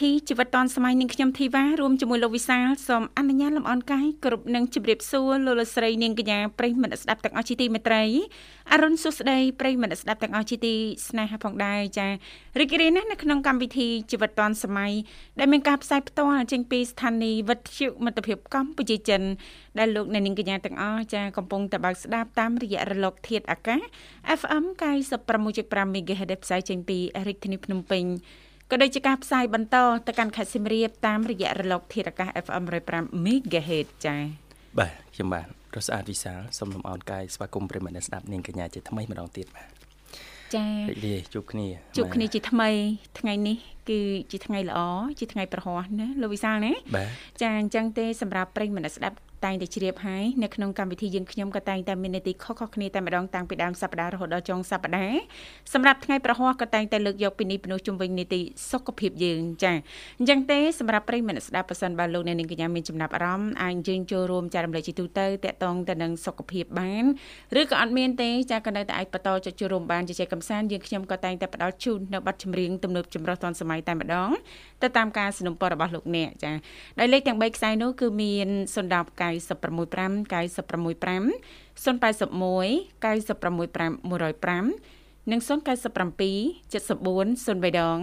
[0.00, 8.04] ធីជីវិតឌွန်សម័យនឹងខ្ញុំធីវ៉ារួមជាមួយលោកវិសាលសូមអនុញ្ញាតលំអរកាយគ្រប់នឹងជម្រាបសួរលោកលស្រីនាងកញ្ញាប្រិយមិត្តស្ដាប់ទាំងអស់ជាទីមេត្រី
[8.72, 10.74] អរុនសុស្ដីប្រិយមិត្តស្ដាប់ទាំងអស់ជាទី
[11.08, 12.08] ស្នេហាផងដែរចា
[12.60, 14.92] រីករាយណាស់នៅក្នុងកម្មវិធីជីវិតឌွန်សម័យ
[15.38, 19.22] ដែលមានការផ្សាយផ្ទាល់ចេញពីស្ថានីយ៍វិទ្យុមិត្តភាពកម្ពុជាចិន
[19.78, 23.80] ដែលលោកអ្នកនាងកញ្ញាទាំងអស់ចាកំពុងតបស្ដាប់តាមរយៈរលក ធាតុអាកាស
[24.40, 24.64] FM
[25.30, 28.04] 96.5 MHz ផ្សាយចេញពីរាជធានីភ្នំពេញ
[28.70, 34.20] ក៏ដូចជាការផ្សាយបន្តទៅកាន់ខេត្តសៀមរាបតាមរយៈរលក ធាតុអាកាស FM 105 MHz ចា៎
[34.78, 39.68] បាទខ្ញុំបាទរស់ស្អាតវិសាលសូមលំអរកាយស្វាគមន៍ប្រិមត្តអ្នកស្ដាប់នាងកញ្ញាជាថ្មីម្ដងទៀតបាទ
[40.54, 42.68] ចា៎រីករាយជួបគ្នាជួបគ្នាជាថ្មី
[43.18, 43.56] ថ្ងៃនេះ
[43.88, 44.00] គឺ
[44.32, 44.80] ជាថ្ងៃល្អ
[45.18, 46.72] ជាថ្ងៃប្រហ័សណាលោកវិសាលណា
[47.40, 55.19] ចាអញ្ចឹងទេសម្រាប់ប្រិយមិត្តស្ដាប់ តែងតែជ្រាបហើយនៅក្នុងកម្មវិធីយើងខ្ញុំក៏តែងតែមាននីតិខុសៗគ្នាតែម្ដងតាំងពីដើមសប្ដាហ៍រហូតដល់ចុងសប្ដាហ៍
[55.73, 59.73] សម្រាប់ថ្ងៃប្រហ័សក៏តែងតែលើកយកពីនេះពីនោះជុំវិញនីតិសុខភាពយើងចា
[60.19, 67.03] អញ្ចឹងទេសម្រាប់ប្រិយមិត្តស្ដាប់ប៉ះសិនបើលោកអ្នកនាងកញ្ញាមានចំណាប់អារម្មណ៍អាចយើងចូលរួមចែករំលែកជាទូទៅតាក់ទងទៅនឹងសុខភាពបាន
[67.59, 74.29] ឬក៏អត់មានទេចាក៏នៅតែអាចបន្តចុចចូលរួមបានជជែកកម្សាន្តយើងខ្ញុំក៏តែងតែផ្ដល់ជូននៅប័ណ្ណចម្រៀងទំនើបចម្រុះទាន់សម័យតែម្ដង
[74.81, 76.51] ទៅតាមការสนับสนุนរបស់លោកអ្នកចា
[76.99, 81.34] ដោយលេខទាំង3ខ្សែនោះគឺមាន010 965 081
[81.74, 83.40] 965
[84.02, 85.48] 105 និង097 74
[87.46, 87.96] 03ដង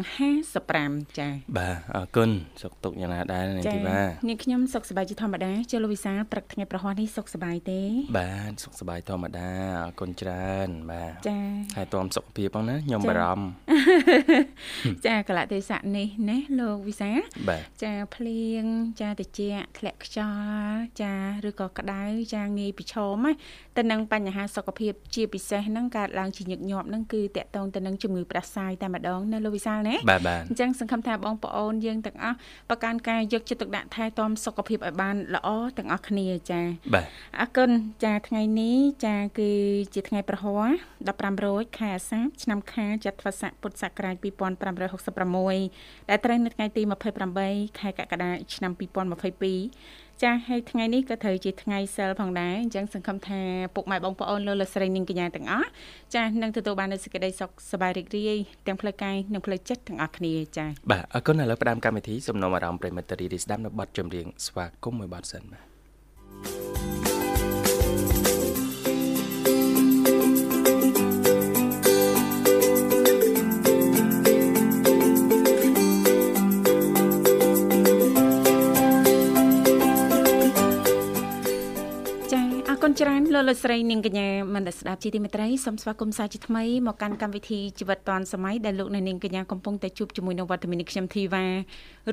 [0.55, 2.29] 55ចា៎បាទអរគុណ
[2.61, 7.81] សុខទុក្ខយ៉ាងណាដែរនាងធីវ៉ានាងខ្ញុំសុខសប្បាយជាធម្មតាជលវិសាព្រឹកថ្ងៃប្រហ័សនេះសុខសប្បាយទេ
[8.17, 9.49] បាទសុខសប្បាយធម្មតា
[9.83, 11.45] អរគុណច្រើន បាទចា៎
[11.77, 17.11] ហើយតមសុខភាពផងណាខ្ញុំបារម្ភចាកលៈទេសៈនេះណាលោកវិសា
[17.49, 18.63] បាទចាភ្លៀង
[19.01, 19.41] ចាតិច
[19.77, 21.13] ធ្លាក់ខ្យល់ចា
[21.47, 23.31] ឬក៏ក្តៅចាងាយប្រឈមណា
[23.77, 32.37] ទៅនឹងបញ្ហាសុខភាពជាពិសេសហ្នឹងកើតឡើងជាញឹកញាប់ហ្នឹងគឺតកតងទៅនឹងជំងឺផ្ដាសាយតែម្ដងណាលោកវិសាលណាបាទបាទអញ្ចឹងសង្ឃឹមថាបងប្អូនយើងទាំងអស់
[32.69, 36.61] ប្រកាន់ការយកចិត្តទុកដាក់ថែទាំសុខភាពឲ្យបានល្អទាំងអស់គ្នាចា
[36.93, 37.05] បាទ
[37.39, 37.69] អរគុណ
[38.03, 39.51] ចាថ្ងៃនេះចាគឺ
[39.93, 40.69] ជាថ្ងៃប្រហ័ស
[41.07, 46.81] 15រោចខែអាសាឍឆ្នាំខាលចត្វាស័កពុទ្ធសករាជ2566ដែលត្រូវនៅថ្ងៃទី
[47.31, 53.41] 28ខែកក្កដាឆ្នាំ2022 ចាហើយថ្ងៃនេះក៏ត្រូវជាថ្ងៃសិលផងដែរអញ្ចឹងសង្ឃឹមថា
[53.75, 55.67] ពុកម៉ែបងប្អូនលោកលោកស្រីនាងកញ្ញាទាំងអស់
[56.15, 58.37] ចានឹងទទួលបាននូវសេចក្តីសុខសប្បាយរីករាយ
[58.67, 65.70] ទាំងផ្លូវកាយនិងផ្លូវចិត្តទាំងអស់គ្នាចាបាទអរគុណឥឡូវផ្ដើមកម្មវិធីសំណុំអារម្មណ៍ប្រិមត្តរីរីស្ដាប់នៅប័ណ្ណចម្រៀងស្វាគមន៍មួយប័ណ្ណសិនបាទ
[82.81, 91.45] ច្រើនលោកលោកស្រីនាងកញ្ញាមនស្ដាប់ជីទីមេត្រីសូមស្វាគមន៍សាជាថ្មីមកកាន់កម្មវិធីជីវិតឌွန်សម័យដែលលោកនាងកញ្ញាកំពុងតែជួបជាមួយនឹងវត្តមានខ្ញុំធីវ៉ា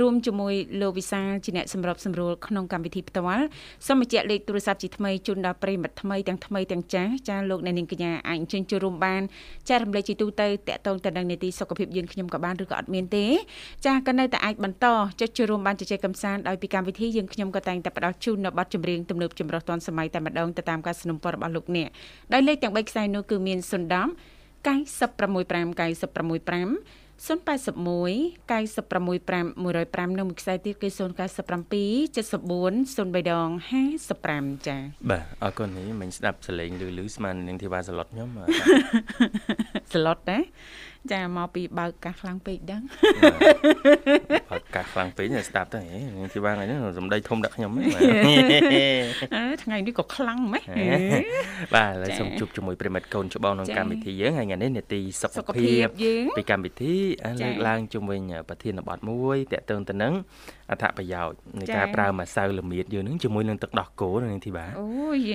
[0.00, 3.44] រួមជាមួយលោកវិសាលជាអ្នកសម្របសម្រួលក្នុងកម្មវិធីផ្ទាល់
[3.86, 9.22] សូមបញ្ជាក់លេខទូរស័ព្ទជាថ្មីជូនដល់ប្រិមិត្តថ្មីទាំងថ្មីទាំងចាស់ចាលោកនាងកញ្ញាអាចអញ្ជើញចូលរួមបាន
[9.68, 13.26] ចែករំលែកជាទូទៅតាក់ទងទៅនឹងនីតិសុខភាពយើងខ្ញុំក៏បានឬក៏អត់មានទេ
[13.86, 14.86] ចាក៏នៅតែអាចបន្ត
[15.20, 21.89] ចុចចូលរួមបានជជែកកម្សាន្តដោយពីកម្មវិធីយើងខ្ញុំក៏តែងតែផ្ដល់ជូននៅប័ណ្ណចម្រៀងទំនើបចម្រុះទាន់សម័យតែម្ដងទៅតាមការสนับสนุนរបស់លោកអ្នក
[22.33, 23.71] ដោយលេខទាំង3ខ្សែនោះគឺមាន010
[24.63, 29.55] 965 965 081 965
[30.09, 30.99] 105និងមួយខ្សែទៀតគឺ097
[32.15, 33.49] 74 03ដង
[34.07, 38.29] 55ចា៎បាទអរគុណនេះមិញស្ដាប់សលេងលឺលឺស្មាននឹងធីវ៉ាសឡុតខ្ញុំ
[39.93, 40.39] សឡុតណា
[41.12, 42.82] ចាមកពីបើកកាសខ្លាំងពេកដឹង
[44.50, 45.80] បើកកាសខ្លាំងពេកស្ដាប់ទៅ
[46.34, 47.86] ទីបានហ្នឹងសម្ដីធំដាក់ខ្ញុំហ្នឹង
[49.62, 50.64] ថ្ងៃនេះក៏ខ្លាំងម៉េះ
[51.74, 55.86] បាទឥឡូវសូមជួបជាមួយប្រិមិត្តកូនច្បងក្នុងកម្មវិធីយើងហើយថ្ងៃនេះនេតិសុខភាព
[56.36, 56.94] ពីកម្មវិធី
[57.42, 60.14] លើកឡើងជុំវិញប្រធានបទមួយតកតឹងទៅនឹង
[60.70, 64.88] អត្ថប្រយោជន៍នៃការប្រើម្សៅល្មៀតយើងនឹងជាមួយនឹងទឹកដោះគោនឹងធីបាអូ
[65.28, 65.32] យ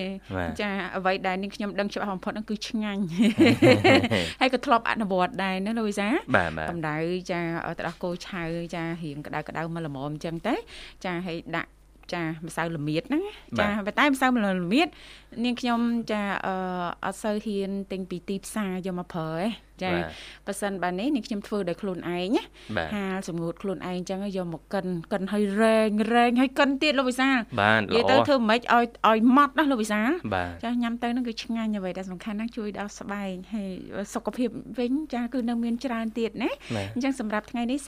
[0.61, 3.01] ចាអ្វីដែលនេះខ្ញុំដឹងច្បាស់បំផុតហ្នឹងគឺឆ្ងាញ់
[4.41, 6.97] ហើយក៏ធ្លាប់អនុវត្តដែរណាលូវីសាកម្ដៅ
[7.31, 7.41] ចា
[7.77, 8.43] ទឹកដោះគោឆៅ
[8.75, 10.55] ចារៀងក្តៅក្តៅមកល្មមអញ្ចឹងទៅ
[11.05, 11.69] ចាហើយដាក់
[12.13, 13.23] ចាម្សៅល្មៀតហ្នឹង
[13.59, 14.87] ចាប៉ុន្តែម្សៅល្មៀត
[15.43, 15.79] នាងខ្ញុំ
[16.11, 16.53] ចាអឺ
[17.05, 19.91] អត់សូវហ៊ានទិញពីទីផ្សារយកមកប្រើទេចា
[20.47, 22.43] ប៉ះសិនបាទនេះនេះខ្ញុំធ្វើដោយខ្លួនឯងណា
[22.93, 28.61] ហាលសម្ងួតខ្លួនឯងអញ្ចឹងយកមកកិនកិនឲ្យរែងរែងឲ្យកិនទៀតលោកវិសាលបាទល្អនិយាយទៅធ្វើមិនឲ្យ
[29.07, 30.09] ឲ្យម៉ត់ណាលោកវិសាល
[30.63, 33.71] ចាញ៉ាំទៅហ្នឹងគឺឆ្ងាញ់អ្វីដែលសំខាន់ណាស់ជួយដល់ស្បែកហើយ
[34.13, 34.49] សុខភាព
[34.79, 36.51] វិញចាគឺនៅមានច្រើនទៀតណា
[36.95, 37.79] អញ្ចឹងសម្រាប់ថ្ងៃនេះ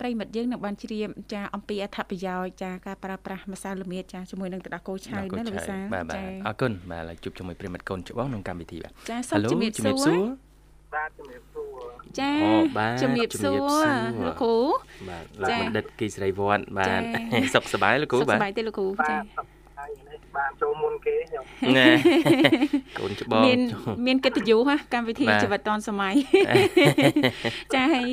[0.00, 5.84] ប្រិមិត្តយើងនឹងបានជ្រាបចាអំពីអត្ថប្រយោជន៍ចាការប្រើប្រាស់ម្សៅល្មៀតចាជាមួយនឹងទឹកដោះគោឆៅណាលោកវិសាល
[6.16, 9.72] ចាអរគុណបាទជួបជាមួយប្រិមិត្តកូនច្បងក្នុងកម្មវិធីបាទចាសូមជំរាប
[10.06, 10.49] សួរ
[10.94, 11.90] បាទជំរាបសួរ
[12.20, 12.32] ចា
[13.02, 13.86] ជំរាបសួរ
[14.24, 14.56] លោកគ្រូ
[15.08, 17.02] បាទលោកបណ្ឌិតគីស្រីវ័នបាទ
[17.54, 19.16] សុខសប្បាយលោកគ្រូបាទសុខសប្បាយទេលោកគ្រូចា
[20.36, 21.44] បានចូលមុនគេខ្ញុំ
[21.78, 21.86] ណែ
[22.98, 23.58] កូនច្បងមាន
[24.06, 26.14] មានកិត្តិយសហ៎កម្មវិធីជីវិតឌွန်សម័យ
[27.74, 28.08] ចាហើយ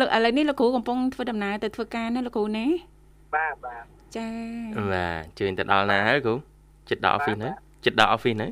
[0.00, 2.66] លោកឥឡូវនេះលោកគ្រូកំពុងធ្វើដំណើរទៅធ្វើការណាលោកគ្រូណា
[3.34, 3.84] បាទបាទ
[4.16, 4.28] ចា
[4.92, 6.34] បាទជឿទៅដល់ណាហើយគ្រូ
[6.90, 7.50] ចិត្តដល់ office ណា
[7.84, 8.48] ចិត្តដល់ office ណា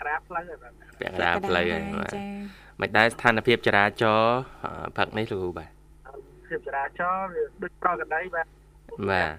[0.00, 2.20] ក្រាបផ្លូវបាទ ពាក់កណ្ដាលផ្លូវហើយចា
[2.80, 4.38] មិនដែរស្ថានភាពចរាចរណ៍
[4.98, 5.70] ផឹកនេះលោកបាទ
[6.48, 8.46] ភាពចរាចរណ៍វាដូចប្រកដីបាទ
[9.10, 9.32] បាទ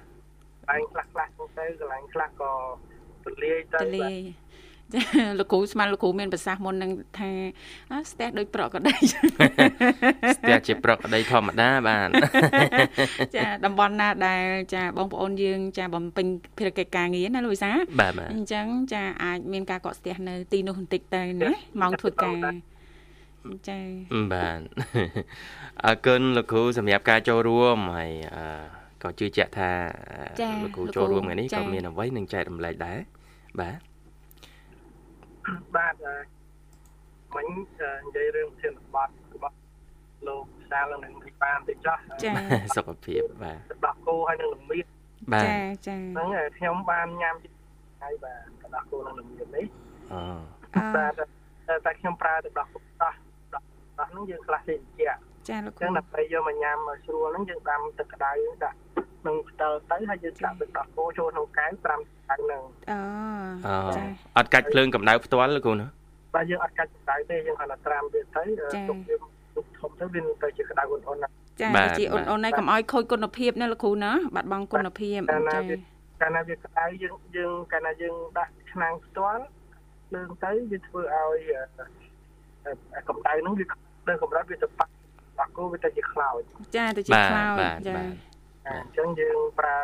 [0.67, 2.53] កន្លែងខ្លះខ្លះទៅកន្លែងខ្លះក៏
[3.25, 3.97] ទលាយទៅទ
[4.97, 7.29] លាយចាលោកគ្រូស្មានលោកគ្រូមានប្រសាសន៍មុននឹងថា
[8.11, 8.93] ស្ទះដូចប្រកក្តី
[10.35, 12.09] ស្ទះជាប្រកក្តីធម្មតាបាទ
[13.37, 14.43] ចាតំបន់ណាដែល
[14.75, 16.27] ចាបងប្អូនយើងចាបំពេញ
[16.57, 17.71] ភារកិច្ចការងារណាលោកវិសា
[18.01, 21.49] បាទអញ្ចឹងចាអាចមានការកកស្ទះនៅទីនោះបន្តិចទៅណា
[21.81, 22.37] ម៉ោងធ្វើការ
[23.69, 23.79] ចា
[24.33, 24.59] បាទ
[25.85, 28.45] អរគុណលោកគ្រូសម្រាប់ការចូលរួមហើយអឺ
[29.03, 29.71] ក៏ជឿជាក់ថា
[30.63, 32.99] លោកគ្រូចូលរួមថ្ងៃនេះក៏មានអ្វីនឹងចែករំលែកដែរ
[33.61, 33.77] បាទ
[35.75, 35.95] បាទ
[37.35, 37.47] មិញ
[38.05, 39.55] និយាយរឿងប្រធានបទរបស់
[40.27, 42.33] លោកសាលនឹងពិបានតិចចោះចា
[42.77, 44.85] សុខភាពបាទដោះគោហើយនឹងលំមៀត
[45.33, 45.57] បាទចា
[45.87, 46.27] ចាហ្នឹង
[46.57, 47.35] ខ្ញុំបានញ៉ាំ
[48.01, 49.65] ហើយបាទដោះគោនឹងលំមៀតនេះ
[50.13, 50.21] អូ
[50.95, 51.13] បាទ
[51.85, 53.13] តែខ្ញុំប្រើទឹកដោះគោដោះ
[53.53, 55.05] ដោះហ្នឹងយើងខ្លះទេជា
[55.49, 58.31] ចាលោកគ្រូចឹងដើម្បីយកមកញ៉ាំឲ្យស្រួលហ្នឹងយើងដាំទឹកក្តៅ
[58.63, 58.77] ដាក់
[59.25, 64.03] ក្នុងផ្តិលទៅហើយយើងដាក់ទឹកដោះគោចូលក្នុងកែវ5ថ្ងៃហ្នឹងអូចា
[64.37, 65.87] អត់កាច់ភ្លើងកម្ដៅផ្ទាល់លោកគ្រូណា
[66.35, 68.43] បាទយើងអត់កាច់កម្ដៅទេយើងគ្រាន់តែត្រាំវាទៅ
[68.89, 69.15] ទុកវា
[69.55, 71.27] ទុកធំទៅវាទៅជាក្តៅអ៊ុនៗណា
[71.61, 75.37] ចាជាអ៊ុនអ៊ុនហើយកុំឲ្យខូចគុណភាពណាលោកគ្រូណាបាត់បង់គុណភាពចា
[76.21, 79.43] កាលណាវាក្តៅយើងយើងកាលណាយើងដាក់ឆ្នាំងផ្ទាល់
[80.07, 81.39] ភ្លើងទៅវាធ្វើឲ្យ
[83.09, 83.65] កម្ដៅហ្នឹងវា
[84.07, 84.87] ដល់កម្រិតវាទៅប៉ះ
[85.37, 86.41] បាក់គោវាទៅជាខ្លោច
[86.75, 87.93] ចាទៅជាខ្លោចចា
[88.67, 89.79] អញ្ចឹងយើងប្រើ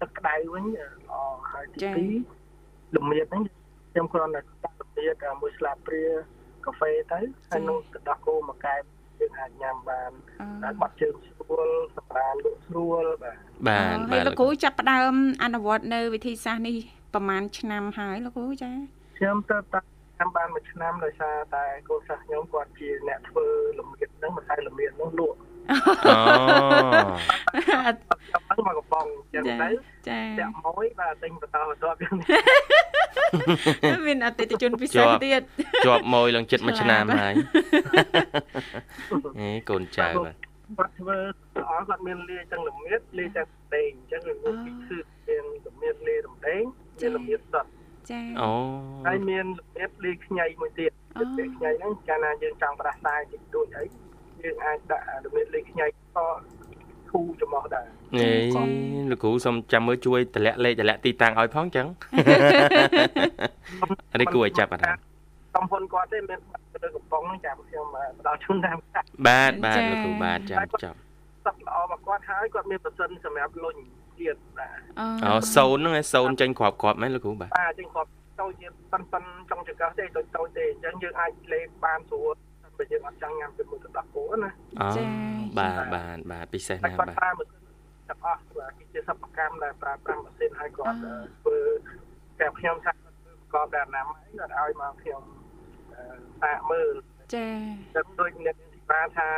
[0.00, 1.14] ទឹកក្តៅវិញល្អ
[1.50, 2.06] ហើយទី
[2.52, 3.42] 2លំមៀតហ្នឹង
[3.92, 6.04] ខ្ញុំគ្រាន់តែដាក់លំមៀតមួយស្លាបព្រា
[6.64, 7.20] កាហ្វេទៅ
[7.50, 8.80] ហើយនឹងទឹកដោះគោមួយកែវ
[9.20, 10.10] យើងអាចញ៉ាំបាន
[10.62, 13.36] តែបាត់ជើងស្រួលសម្រាលលក់ស្រួលបាទ
[13.68, 15.12] បាទហើយលោកគ្រូចាប់ផ្ដើម
[15.42, 16.76] អនុវត្តនៅវិធីសាស្ត្រនេះ
[17.14, 18.70] ប្រហែលឆ្នាំហើយលោកគ្រូចា
[19.18, 19.80] ខ្ញុំទៅតា
[20.16, 23.46] ខ្ញុំបានមួយឆ្នាំដោយសារតែកូនសិស្សខ្ញុំគាត់ជាអ្នកធ្វើ
[23.78, 25.38] លំមៀតហ្នឹងមិនតែលំមៀតនោះលក់
[25.70, 25.76] អូ
[27.56, 29.68] ខ្ញុំហ្នឹងមកកំប៉ុងចឹងទៅ
[30.08, 35.42] ចាតាក់មួយបាទទិញបន្តបន្តវាមានអតិថិជនពិសេសទៀត
[35.86, 37.34] ជាប់មួយឡើងចិត្តមួយឆ្នាំហើយ
[39.38, 40.36] អេកូនចៅបាទ
[40.76, 44.98] គាត់ធ្វើល្អគាត់មានលាយទាំងលមៀតលាយទាំងដេងអញ្ចឹងវាគឺ
[45.28, 46.62] មានលមៀតលាយរំដេង
[47.00, 47.70] មានលមៀតសុទ្ធ
[48.10, 48.50] ចាអូ
[49.06, 53.84] ហើយមានរបៀបលាយខ្ញីមួយទៀតរបៀបខ្ញីហ្នឹងកាលណាយើងចង់ប្រះសាយតិចតួចអី
[54.42, 56.26] យើងអាចដាក់របៀបលាយខ្ញីក៏
[57.10, 57.86] ធូរចំោះដែរ
[58.16, 58.30] អេ
[59.10, 61.86] លោកគ្រូសុំចាំមើលជួយតម្លាក់លេខតម្លាក់ទីតាំងឲ្យផងចឹង
[64.20, 65.02] នេះគួរឲ្យចាប់អារម្មណ៍
[65.56, 66.38] កំពុនគាត់ទេមាន
[66.82, 67.86] ទៅកំប៉ុងហ្នឹងចាំខ្ញុំ
[68.18, 68.76] ផ្ដល់ជូនតាម
[69.26, 70.94] បាទបាទលោកគ្រូបាទចាំចាំ
[71.46, 73.76] សក់ល្អមកគាត់ហើយគាត់មានប្រសិនសម្រាប់លុញ
[74.18, 74.78] ទៀតបាទ
[75.24, 78.08] អូសូនហ្នឹងឯសូនចេញគ្រាប់គ្រាប់មែនលោកគ្រូបាទបាទចេញគ្រាប់
[78.40, 82.34] តូចទៀតប៉ិនប៉ិនចង់ចង្កឹះទេតូចតូចទេអញ្ចឹងយើងអាចលេបបានស្រួល
[82.78, 84.88] បើយើងអត់ចង់ញ៉ាំជាមួយទឹកដោះគោណាអូ
[85.58, 87.62] បាទបាទបាទពិសេសណាស់បាទប្រើម៉ាស៊ីន
[88.08, 90.96] ទាំងអស់បាទគឺជាសិប្បកម្មដែលប្រើប្រាស់ម៉ាស៊ីនឲ្យគាត់
[91.40, 91.58] ធ្វើ
[92.38, 92.92] តែខ្ញុំថា
[93.52, 95.22] ប្រកបដោយអនាម័យគាត់ឲ្យមកខ្ញុំ
[96.42, 96.94] សាកមើល
[97.34, 97.48] ចា
[97.94, 99.28] តែដូចអ្នកទីបានថា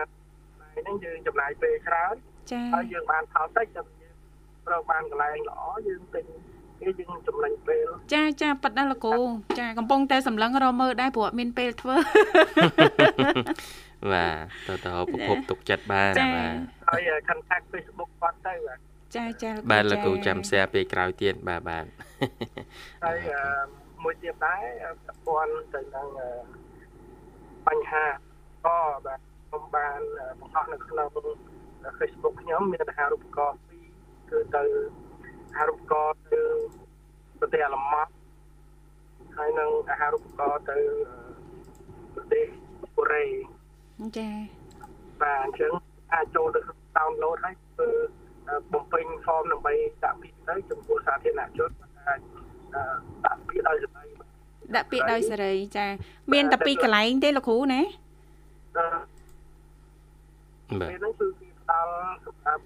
[0.75, 2.14] ហ្នឹងយើងចំណាយពេលច្រើន
[2.52, 4.14] ចាហើយយើងបានផលតិចតែយើង
[4.66, 6.25] ប្រកបានកន្លែងល្អយើងទិញ
[6.80, 9.20] គេយើងចំណេញពេលចាចាប៉ិតណាស់លោកគ្រូ
[9.60, 11.96] ចាកំពុងតែសម្លឹងរមើលដែរព្រោះអត់មានពេលធ្វើ
[14.12, 16.54] បាទទៅទៅប្រភពទុកចិត្តបានបាទ
[16.90, 18.78] ហើយ contact Facebook គាត់ទៅបាទ
[19.16, 21.84] ចាចាបាទលោកគ្រូចាំ share ពេលក្រោយទៀតបាទបាទ
[23.04, 23.18] ហើយ
[24.02, 24.62] មួយទៀតដែរ
[25.04, 26.08] ប្រព័ន្ធទៅនឹង
[27.66, 28.04] បញ្ហា
[28.66, 30.00] ក៏បាទខ្ញុំបាន
[30.40, 31.08] បង្ហោះនៅក្នុង
[31.99, 33.84] Facebook ខ្ញុំមានអាហារូបករណ៍ពីរ
[34.30, 34.62] គឺទៅ
[35.50, 36.40] អាហារូបករណ៍ទៅ
[37.40, 38.12] ប្រទេសអាល្លឺម៉ង់
[39.37, 40.78] ហើយនឹងអាហារូបករណ៍ទៅ
[42.14, 42.45] ប្រទេស
[42.80, 43.26] ជកូរ៉េ
[44.19, 44.28] ចា
[45.23, 45.73] បាទអញ្ចឹង
[46.14, 46.61] អាចចូលទៅ
[46.99, 47.88] download ហើយធ្វើ
[48.73, 51.71] បំពេញ form ដើម្បីដាក់ពាក្យទៅចំពោះសាធារណជន
[52.07, 52.21] អាច
[53.25, 54.04] ដាក់ពាក្យដោយសេរី
[54.76, 55.87] ដាក់ពាក្យដោយសេរីចា
[56.33, 57.80] មានតែពីរកន្លែងទេលោកគ្រូណា
[58.76, 58.88] បា
[60.78, 61.92] ទពេលហ្នឹងគឺគេផ្ដល់
[62.25, 62.62] សម្រាប់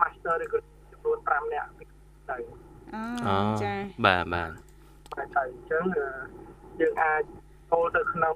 [0.00, 1.68] master degree ចំនួន5នាក់
[2.30, 2.38] ទៅ
[2.94, 3.74] អូចា
[4.06, 4.50] បាទបាទ
[5.34, 5.84] តែអញ្ចឹង
[6.80, 7.22] យើងអាច
[7.70, 8.34] ចូលទៅក្នុង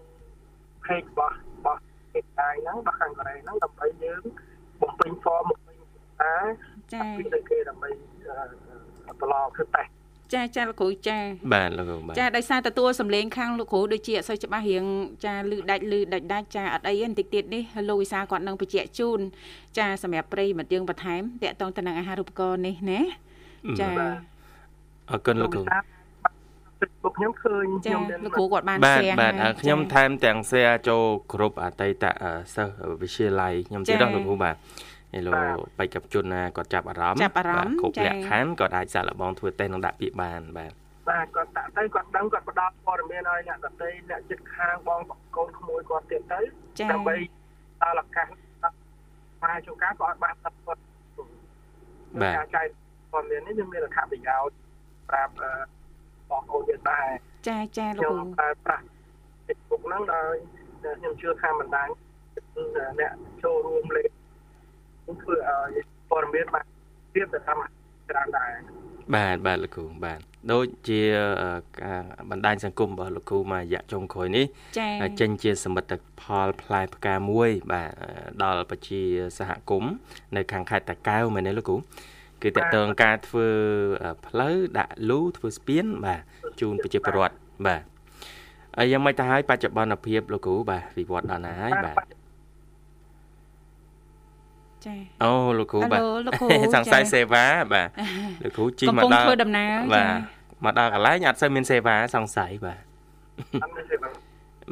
[0.84, 1.80] page របស់របស់
[2.12, 4.22] គេដៃហ្នឹងរបស់ខាងកូរ៉េហ្នឹងដើម្បីយើង
[4.82, 5.76] បំពេញ form បំពេញ
[6.22, 6.36] តា
[6.92, 7.88] ចាពីទៅគេដើម្បី
[9.20, 9.92] ប្រឡងធ្វើតេស្ត
[10.34, 11.18] ចាចាលោកគ្រូចា
[11.54, 14.84] បាទលោកគ្រូបាទចាដោយសារទទួលសម្លេងខាងលោកគ្រូដូចជាអត់សូវច្បាស់រៀង
[15.24, 19.20] ចាលឺដាច់លឺដាច់ដាច់ចាអត់អីទេបន្តិចទៀតនេះលោកវិសាគាត់នឹងបញ្ជាក់ជូន
[19.78, 23.00] ចាសម្រាប់ប្រិយមិត្តយើងបន្ថែមតាក់ទងទៅនឹងអាហារូបករណ៍នេះណា
[23.80, 23.88] ចា
[25.10, 25.62] អរគុណលោកគ្រូ
[27.02, 32.04] ពួកខ្ញុំឃើញខ្ញុំលោកគ្រូគាត់បាន share បាទបាទខ្ញុំថែមទាំង share ចូលគ្រប់អតីត
[32.54, 34.56] សិស្សវិទ្យាល័យខ្ញុំទៀតដល់លោកគ្រូបាទ
[35.14, 35.32] ហេឡូ
[35.78, 40.72] បេក្ខជនណាគាត់ចាប់អារម្មណ៍ចាប់អារម្មណ៍គ្រប់លក្ខខណ្ឌគាត់អាចសាកល្បងធ្វើតេស្តនិងដាក់ពាក្យបានបាទ
[41.10, 45.00] បាទគាត់ដាក់ទៅគាត់ដឹងគាត់ផ្ដល់ព័ត៌មានឲ្យអ្នកដទៃអ្នកចិត្តខាងបង
[45.36, 46.40] កូនក្មួយគាត់ទៀតទៅ
[46.92, 47.14] ដើម្បី
[47.82, 50.80] ដល់ឱកាសមកជួនកាលក៏អត់បានទឹកគាត់
[52.22, 52.66] បាទការចែក
[53.12, 54.54] ព័ត៌មាននេះវាមានអត្ថប្រយោជន៍
[55.10, 55.32] ប្រាប់
[56.30, 57.08] បងប្អូនយើងដែរ
[57.48, 58.84] ចាចាលោកខ្ញុំប្រើប្រាស់
[59.46, 60.34] Facebook ហ្នឹងដោយ
[60.98, 61.92] ខ្ញុំជឿថាមិនដាច់
[63.00, 64.10] អ្នកចូលរួមលេខ
[65.22, 66.64] ធ្វើឲ្យព័ត៌មានបាន
[67.14, 67.58] ទៀតទៅតាម
[68.10, 68.52] ច្រើនដែរ
[69.14, 70.20] បាទបាទលោកគ្រូបាទ
[70.52, 71.00] ដូចជា
[71.82, 74.44] ការបណ្ដាញសង្គមរបស់លោកគ្រូមួយរយៈចុងក្រោយនេះ
[75.20, 77.90] ចេញជាសមិទ្ធផលផ្លែផ្កាមួយ បាទ
[78.42, 79.00] ដល់ប្រជា
[79.38, 79.92] សហគមន៍
[80.36, 81.76] នៅខាងខេត្តតាកែវមែនទេលោកគ្រូ
[82.42, 83.48] គឺតកតងការធ្វើ
[84.26, 86.20] ផ្លូវដាក់លូធ្វើស្ពាន បាទ
[86.60, 87.34] ជូនប្រជាពលរដ្ឋ
[87.66, 87.82] បាទ
[88.76, 91.96] ហើយយ៉ាងម៉េចទៅហើយបច្ចុប្បន្នភាពលោកគ្រូបាទវិវត្តដល់ណាហើយបាទ
[94.86, 97.88] ចាអូលោកគ្រូបាទលោកគ្រូសង្ស័យសេវាបាទ
[98.42, 100.14] លោកគ្រូជិះមកដល់ធ្វើដំណើរបាទ
[100.64, 102.82] មកដល់កន្លែងអត់សូវមានសេវាសង្ស័យបាទ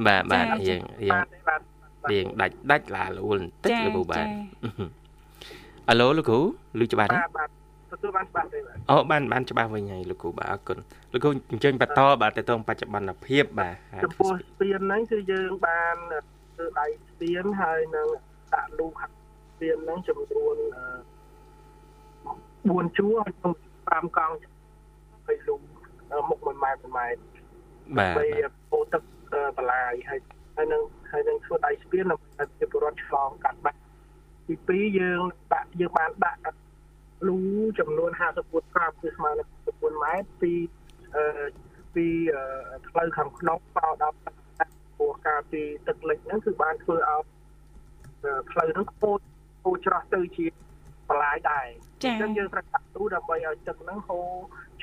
[0.07, 1.23] បាទបាទយើងយើង
[2.11, 4.27] រៀងដាច់ដាច់ឡាលូលបន្តិចលោកគ្រូបាទ
[5.89, 6.41] អាឡូលោកគ្រូ
[6.81, 7.60] ឮច្បាស់ទេបាទ
[7.93, 10.79] ទទួលបានច្បាស់ទេបាទអូបានបានច្បាស់វិញហើយលោកគ្រូបាទអរគុណ
[11.13, 15.97] លោកគ្រូអញ្ជើញបន្តបាទទៅតងបច្ចុប្បន្នភាពបាទចំពោះស្ពានហ្នឹងគឺយើងបាន
[16.55, 18.09] ធ្វើដៃស្ពានហើយនឹង
[18.55, 19.15] ដាក់លូខាត់
[19.51, 20.57] ស្ពានហ្នឹងចំនួន
[22.87, 23.55] 4ជួរហើយក្នុង
[23.87, 24.35] 5កង់
[25.27, 25.55] ហើយលូ
[26.29, 27.21] មុខ1ម៉ែត្រ1ម៉ែត្រ
[27.99, 28.31] បាទហើយ
[28.71, 29.03] ពោទឹក
[29.59, 30.21] បលាយហើយ
[30.57, 33.79] ហើយនឹងហើយនឹងធ្វើដៃស្ពានដើម្បីជាពលរដ្ឋឆ្លងកាត់បាត់
[34.47, 35.21] ទី2យើង
[35.53, 36.41] ដាក់យើងបានដាក់
[37.29, 37.39] លូ
[37.79, 38.11] ចំនួន
[38.43, 40.53] 54ក្រាបគឺស្មើនឹង9ម៉ែត្រពី
[41.17, 41.25] អឺ
[41.95, 42.07] ពី
[42.89, 44.17] ផ្លូវខាងក្នុងដល់ដល់
[44.99, 47.23] ពោះការពីទឹកលិចហ្នឹងគឺបានធ្វើឲ្យ
[48.51, 49.21] ផ្លូវហ្នឹងខូច
[49.63, 50.47] ហូរច្រោះទៅជា
[51.09, 51.67] បន្លាយដែរ
[52.03, 54.29] អញ្ចឹងយើងត្រូវដាក់ទូដើម្បីឲ្យទឹកហ្នឹងហូរ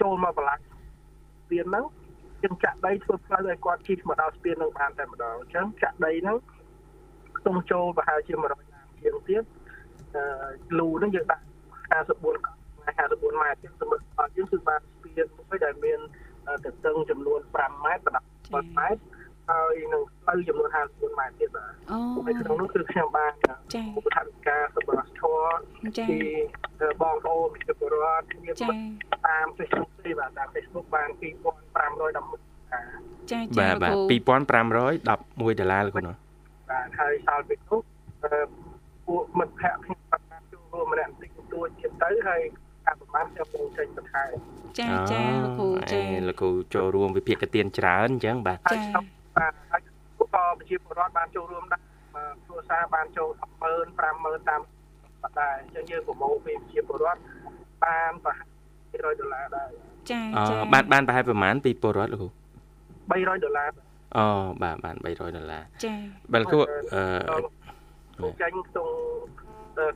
[0.01, 1.85] ចូលមកបន្លាយស្ពានហ្នឹង
[2.43, 6.37] យើងចាក់ដីធ្វើផ្លូវឲ្យគាត់ជិះមកដល់ស្ពានហ្នឹងបានតែម្ដងអញ្ចឹងចាក់ដីហ្នឹង
[7.37, 9.43] ខ្ទង់ចូលប្រហែលជា100ឡានជាងទៀត
[10.79, 11.43] លូហ្នឹងយើងដាក់
[11.91, 15.99] 54 54ម៉ែត្រសម្រាប់របស់យើងគឺបានស្ពានមួយដែលមាន
[16.65, 19.01] ទទឹងចំនួន5ម៉ែត្រដល់7ម៉ែត្រ
[19.49, 23.31] ហើយនឹងផ្លូវចំនួន54ម៉ែត្រទៀតបាទអូហើយក្នុងនោះគឺខ្ញុំបាន
[23.73, 25.37] ចាឧបត្ថម្ភការសម្រាប់ធរ
[26.09, 26.19] ពី
[27.01, 28.51] បងប្អូនប្រជាពលរដ្ឋគ្នា
[29.27, 31.21] តាម Facebook ទេបាទតាម Facebook បាន2511
[33.31, 33.99] ចាចាបាទបាទ2511
[35.09, 35.15] ដុ
[35.65, 36.15] ល្លារលោកនោះ
[36.69, 37.79] បាទហើយសល់ពីនោះ
[39.05, 41.16] ពួកមិត្តភ័ក្តិខ្ញុំបានចូលរួមម្នាក់បន្តិចបន្តួច
[42.01, 42.41] ទៀតទៅហើយ
[42.85, 44.33] ការប្រមាណខ្ញុំនឹងចេញបន្ថែម
[44.79, 48.79] ចាចាលោកគ្រូចាលោកគ្រូចូលរួមវិភាគទានច្រើនអញ្ចឹងបាទចា
[49.37, 49.81] បាទហើយ
[50.17, 51.81] ក៏ប្រជាពលរដ្ឋបានចូលរួមដែរ
[52.45, 53.29] គ្រួសារបានចូល
[53.67, 57.21] 100000 50000តាមបាត់ដែរអញ្ចឹងយើងប្រមូលពីប្រជាពលរដ្ឋ
[57.83, 59.69] បានប្រហែល200ដុល្លារដែរ
[60.11, 62.29] ចាចាបានបានប្រហែលប្រហែលពីពលរដ្ឋលោកគ្រូ
[63.21, 63.69] 300ដុល្លារ
[64.17, 64.25] អូ
[64.63, 65.93] បាទបាន300ដុល្លារចា
[66.33, 66.59] បើលោកគ្រូ
[66.93, 68.87] អឺចាញ់ក្នុង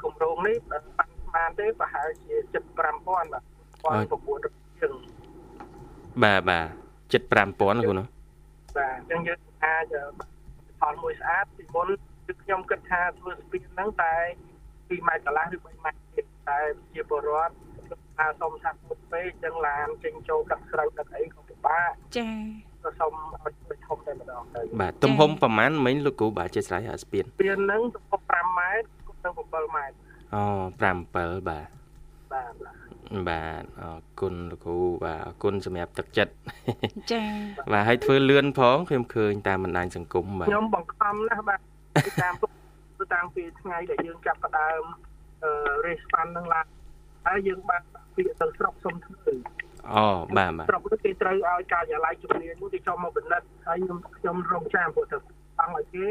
[0.03, 1.10] គម្រោងនេះបាន
[1.59, 4.93] ទេប្រហែលជា75000បាទ1900ជាង
[6.23, 6.67] បាទបាទ
[7.11, 8.07] 75000លោកគ្រូនោះ
[8.77, 9.85] បាទអញ្ចឹងយើងអាច
[10.79, 11.87] ផលមួយស្អាតពីមុន
[12.27, 14.15] គឺខ្ញុំគិតថាធ្វើស្ពានហ្នឹងតែ
[14.61, 16.59] 2ម៉ែត្រកន្លះឬ3ម៉ែត្រទៀតតែ
[16.93, 17.53] ជាពលរដ្ឋ
[18.17, 22.29] ថាសុំថាពុតពេកអញ្ចឹងឡានចេញចូលកាត់ស្រូវកាត់អីក៏ពិបាកចា
[22.83, 28.21] ក៏សុំឲ្យធ្វើធំតែម្ដងទៅបាទទំហំប្រហែលមិញលោកគ្រូបាទជាស្រ័យស្ពានស្ពានហ្នឹងទំហំ
[28.51, 29.95] 5ម៉ែត្រគប់ទៅ7ម៉ែត្រ
[30.33, 30.43] អូ
[30.81, 32.53] 5 7បាទបាទ
[33.27, 36.33] បាទអរគុណលោកគ្រូបាទអរគុណសម្រាប់ទឹកចិត្ត
[37.11, 37.27] ចា៎
[37.71, 41.59] បាទហើយធ្វើលឿនផងខ្ញុំឃើញតាមបណ្ដាញសង្គមបាទខ្ញុំបង្ខំណាស់បាទ
[42.21, 44.83] តាមគឺតាមពីថ្ងៃដែលយើងចាប់ផ្ដើម
[45.43, 45.51] អឺ
[45.85, 46.65] race fund នឹងឡើង
[47.25, 47.81] ហើយយើងបាន
[48.15, 49.33] ពាក្យទៅស្រុកសុំធ្វើ
[49.93, 50.05] អូ
[50.37, 55.17] បាទបាទស្រុកនោះគេត្រូវឲ្យការិយាល័យជំនាញនោះគេចូលមកពិនិត្យហើយខ្ញុំខ្ញុំរងចាំព្រោះទៅ
[55.59, 56.05] អង្គឲ្យគេ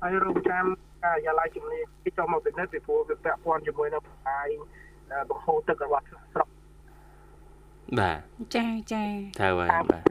[0.00, 0.64] ហើយរងចាំ
[1.04, 4.48] ការិយាល័យជំនាញគេចូលមកពិនិត្យពីព្រោះវាពាក់ព័ន្ធជាមួយនឹងផ្សាយ
[5.30, 6.48] បង្ហូរទឹករបស់ស្រុក
[7.98, 8.18] បាទ
[8.56, 9.04] ចាចា
[9.38, 10.02] ត្រូវហើយបាទ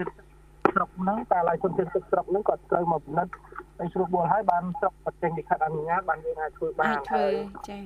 [0.75, 3.34] ស្រុកហ្នឹងតែឡាយជនជាតិទឹកស្រុកហ្នឹងគាត់ត្រូវមកពិនិត្យ
[3.79, 7.34] ហើយស្រួលបួលហើយបានស្រុកបញ្ចេញលិខិតអនុញ្ញាតបានយើងអាចធ្វើបានហើយ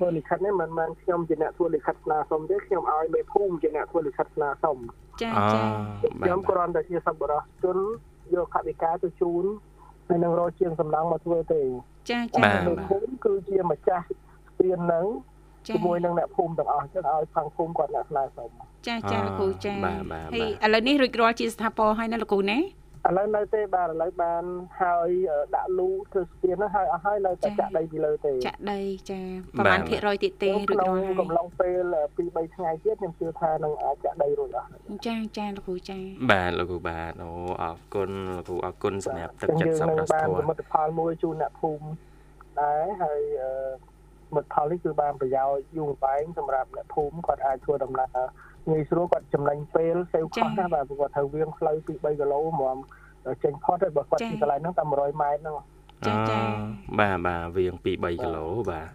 [0.00, 4.76] ្វើលិខិតនេះមិនមែនខ្ញុំជាអ្នកធ្វើលិខិតស្នើសុំទេខ្ញុំឲ្យមេភូមិជាអ្នកធ្វើលិខិតស្នើសុំ
[5.22, 5.62] ចាចា
[6.24, 7.78] ខ្ញុំគ្រាន់តែជាសប្បុរសជន
[8.34, 9.44] យកខវិការទៅជូន
[10.08, 11.62] ហើយនឹងរកជាងសំណងមកធ្វើទេ
[12.10, 14.04] ចាចាមេភូមិគឺជាម្ចាស់
[14.48, 15.06] ស្ពានហ្នឹង
[15.68, 18.48] ជាមួយនឹងអ្នកភូមិទាំងអស់ចឹងឲ្យខាងភូមិគាត់អ្នកស្នើសុំ
[18.86, 19.74] ចាចាលោកគ្រូចា
[20.34, 22.58] ហើយឥឡូវនេះរួចរាល់ជាស្ថាពរហើយណាលោកគ្រូណា
[23.08, 24.44] ឥឡូវនៅទេបាទឥឡូវបាន
[24.82, 25.08] ហើយ
[25.54, 28.80] ដាក់លូធ្វើស្ពានហ្នឹងហើយអស់ហើយនៅតែចាក់ដីពីលើទេចាក់ដី
[29.10, 29.20] ចា
[29.58, 34.68] ប្រហែលភាគរយទៀតទេរួចរាល់ហើយកំឡុងពេល2 3ថ្ងៃទៀតខ្ញុំជឿថានឹងអាចចាក់ដីរួចអស់
[35.06, 35.98] ចាចាលោកគ្រូចា
[36.30, 37.30] បាទលោកគ្រូបាទអូ
[37.62, 41.86] អរគុណលោកគ្រូអរគុណសម្រាប់ទឹកចិត្តសប្បុរសធម៌បានសមិទ្ធផលមួយជូនអ្នកភូមិ
[42.60, 43.20] ដែរហើយ
[44.34, 48.18] មិត្តផលនេះគឺបានប្រយោជន៍យូរបែងសម្រាប់អ្នកភូមិគាត់អាចធ្វើដំណើរ
[48.70, 52.76] ងាយស្រួលគាត់ចំណេញពេលសេវខុសណាបាទគាត់ត្រូវវាងផ្លូវពី3គីឡូមក
[53.44, 55.56] ចេញផុតហើយបើគាត់ពីកន្លែងហ្នឹងតែ100ម៉ែត្រហ្នឹង
[56.06, 56.40] ចាចា
[57.00, 58.88] បាទបាទវាងពី3គីឡូបាទ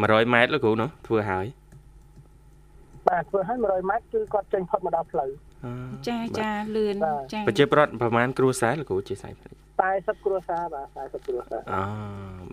[0.00, 1.46] 100ម៉ែត្រលោកគ្រូនោះធ្វើហើយ
[3.08, 5.30] បាទធ្វើឲ្យ100ម៉ែត្រគឺគាត់ចេញផុតមកដល់ផ្លូវ
[6.08, 6.96] ចាចាលឿន
[7.32, 9.54] ចាប្រជាប្រដ្ឋប្រហែលគ្រួសារលោកគ្រូជាសាយភ្លេច
[9.90, 11.82] 40គ្រួសារបាទ40គ្រួសារអូ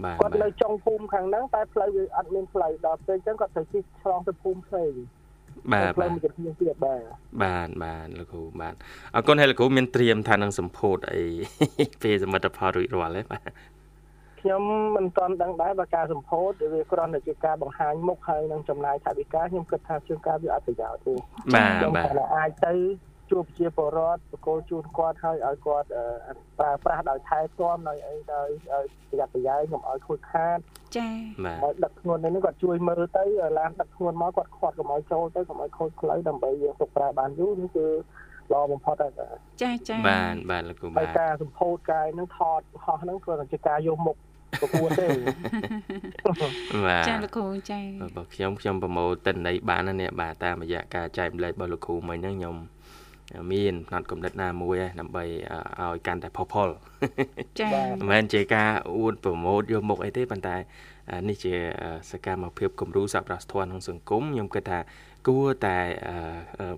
[0.03, 4.93] បាទគាត់នៅចុងភូមិខាងហ្នឹងតែផ្លូវវាអត់មានផ្លូវដល់ពេលអញ្ចឹងគាត់ត្រូវជិះឆ្លងទៅភូមិផ្សេង
[5.73, 6.19] បាទបាទមួ
[6.51, 7.01] យទៀតបាទ
[7.43, 8.73] បាទបាទលោកគ្រូបាទ
[9.15, 11.21] អរគុណហើយលោកគ្រូមានត្រៀមថានឹងសម្ពោធអី
[12.03, 13.49] ពេលសមិទ្ធផលរួចរាល់ទេបាទ
[14.41, 14.61] ខ្ញុំ
[14.95, 21.13] មិនទាន់ដឹងដែរបើការសម្ពោធវាគ្រាន់តែជាការបង្ហាញមុខហើយនឹងចំណាយថវិកាខ្ញុំគិតថាជាការវាអត់ប្រយោជន៍ទេ
[21.55, 22.73] បាទបាទអាចទៅ
[23.31, 25.87] ជួបជាបរដ្ឋបកគោជូនគាត់ហើយឲ្យគាត់
[26.59, 28.49] ប្រើប្រាស់ដោយថែទាំដោយអីដោយ
[29.09, 30.57] ប្រយ័ត្នប្រយែងកុំឲ្យខូចខាត
[30.97, 31.09] ចា
[31.45, 33.23] បាទដឹកធ្ងន់នេះគាត់ជួយមើលទៅ
[33.59, 37.87] ឡានដឹកធ្ងន់មកគាត់ខាត់កុំឲ្យចូលទៅកុំឲ្យខូចផ្លូវដើម្បីយើងទុកប្រើបានយូរនេះគឺ
[38.53, 39.11] ល្អបំផុតហើយ
[39.61, 44.17] ចាចាបាទបាទលោកគ្រូបាទហើយការសម្ពោធកាយនឹងថតហោះហ្នឹងគ្រាន់តែជាការយកមុខ
[44.61, 45.07] ប្រគួតទេ
[46.87, 47.79] បាទចាលោកគ្រូចា
[48.17, 52.55] បើខ្ញុំខ្ញុំប្រម៉ូទិន្នន័យបានណានេះបាទតាមរយៈការចែកម្លែករបស់លោកគ្រូមិញហ្នឹងខ្ញុំ
[53.51, 55.23] មានផ្នត់កំណត់ណាមួយដើម្បី
[55.81, 56.69] ឲ្យកាន់តែផុសផុល
[57.59, 60.55] ចា៎មិនមែនជាការអួតប្រម៉ូទយកមុខអីទេប៉ុន្តែ
[61.29, 61.53] នេះជា
[62.11, 64.79] សកម្មភាពគំរូសប្បុរសធម៌ក្នុងសង្គមខ្ញុំគិតថា
[65.27, 65.77] គួរតែ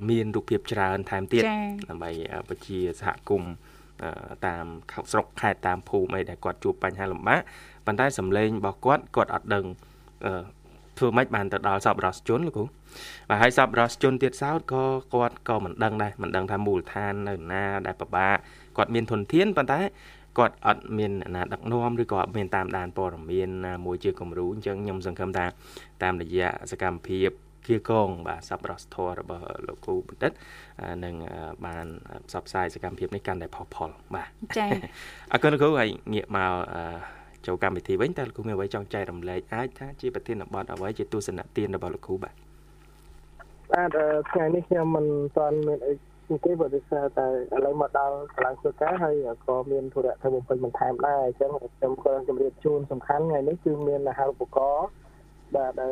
[0.09, 1.43] មានរូបភាពច្រើនថែមទៀត
[1.89, 2.11] ដើម្បី
[2.49, 3.53] បជាសហគមន៍
[4.47, 4.65] តាម
[5.11, 7.41] ស្រុកខេត្តតាមភូមិអីដែលគាត់ជួបបញ្ហាលំបាក
[7.85, 9.65] ប៉ុន្តែសម្លេងរបស់គាត់គាត់អត់ដឹង
[10.99, 12.65] ធ្វើម៉េចបានទៅដល់សប្បុរសជនលោកគ្រូ
[13.29, 14.83] បាទហើយសប្បុរសជនទៀតសោតក៏
[15.13, 18.37] គាត់ក៏មិនដឹងដែរមិនដឹងថាមូលដ្ឋាននៅណាដែលពិបាក
[18.77, 19.79] គាត់មានធនធានប៉ុន្តែ
[20.37, 25.45] គាត់អត់មានណាដឹកនាំឬក៏អត់មានតាមដានព័ត៌មានណាមួយជាគំរូអញ្ចឹងខ្ញុំសង្ឃឹមថា
[26.03, 27.29] តាមរយៈសកម្មភាព
[27.67, 30.31] គៀកងបាទសប្បុរសធម៌របស់លោកគ្រូបណ្ឌិត
[31.03, 31.15] នឹង
[31.65, 31.85] បាន
[32.27, 34.69] ផ្សព្វផ្សាយសកម្មភាពនេះកាន់តែផុសផុលបាទចា៎
[35.31, 36.51] អរគុណលោកគ្រូហើយងាកមក
[37.47, 42.33] ចូលកម្មវិធីវិញតើលោកគ្រូមានអ្វីចង់ចែករំលែកអាចថាជាប្រធានបទអ្វីជាទស្សនៈទានរបស់លោកគ្រូបាទ
[43.71, 43.89] បាទ
[44.31, 45.05] ថ្ងៃនេះខ្ញុំមិន
[45.37, 54.87] ទាន់មានអីទេបើដូចថាតែឥឡូវមកដល់កន្លែងធ្វើការហើយក៏មានធុរៈធ្វើបំពេញបន្ថែមដែរអញ្ចឹងខ្ញុំក៏ជម្រាបជូនសំខាន់ថ្ងៃនេះគឺមានអាហារូបករណ៍
[55.55, 55.91] បាទដែល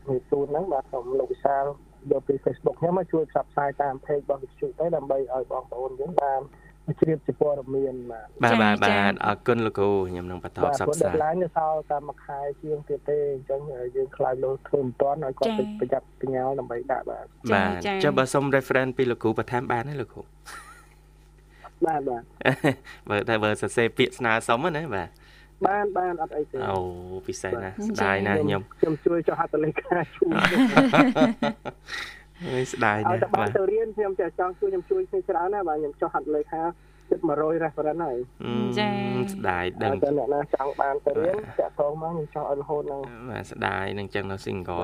[0.00, 1.64] ជំរាបជូនហ្នឹងបាទសូមលោកវិសាល
[2.10, 6.40] យកពី Facebook ខ្ញុំមកជួយផ្សព្វផ្សាយតាម page របស់វិទ្យុទៅដើម្បីឲ្យបងប្អូនយើងបាន
[7.00, 13.60] ជ្រាបជាព័ត៌មានបាទបាទបាទអរគុណលោកគ្រូខ្ញុំនឹងបន្តផ្សព្វផ្សាយបាទឡើងទៅសល់តាមមួយខែជាងទៀតទេអញ្ចឹង
[13.96, 17.72] យើងខ្លាចលោកធ្វើមិនទាន់ឲ្យគាត់ប្រយ័ត្នប្រញាល់ដើម្បីដាក់បាទបាទ
[18.04, 20.22] ចុះបើសុំ reference ពីលោកគ្រូបន្ថែមបានទេលោកគ្រូ
[21.86, 22.22] បាទបាទ
[23.10, 25.08] បើតែបើសរសេរពាក្យស្នើសុំណាបាទ
[25.66, 26.78] បានបានអត់អីទេអូ
[27.26, 30.50] ពិសេសណាស់ស្ដាយណាស់ខ្ញុំខ្ញុំជួយចុះហត្ថលេខាជូនអើយ
[32.72, 36.62] ស្ដាយណាស់បាទទៅរៀនខ្ញុំចេះចង់ជួយខ្ញុំជួយគ្នាច្រើនណាស់បាទខ្ញុំចុះហត្ថលេខា
[37.10, 38.18] ជិត100 reference ហើយ
[38.78, 38.90] ចា
[39.34, 44.82] ស្ដាយដឹងតែអ្នកណាចង់បានទៅរៀនចាក់តងមកខ្ញុំចោះឲ្យរហូតហ្នឹងបាទស្ដាយនឹងចឹងនៅ single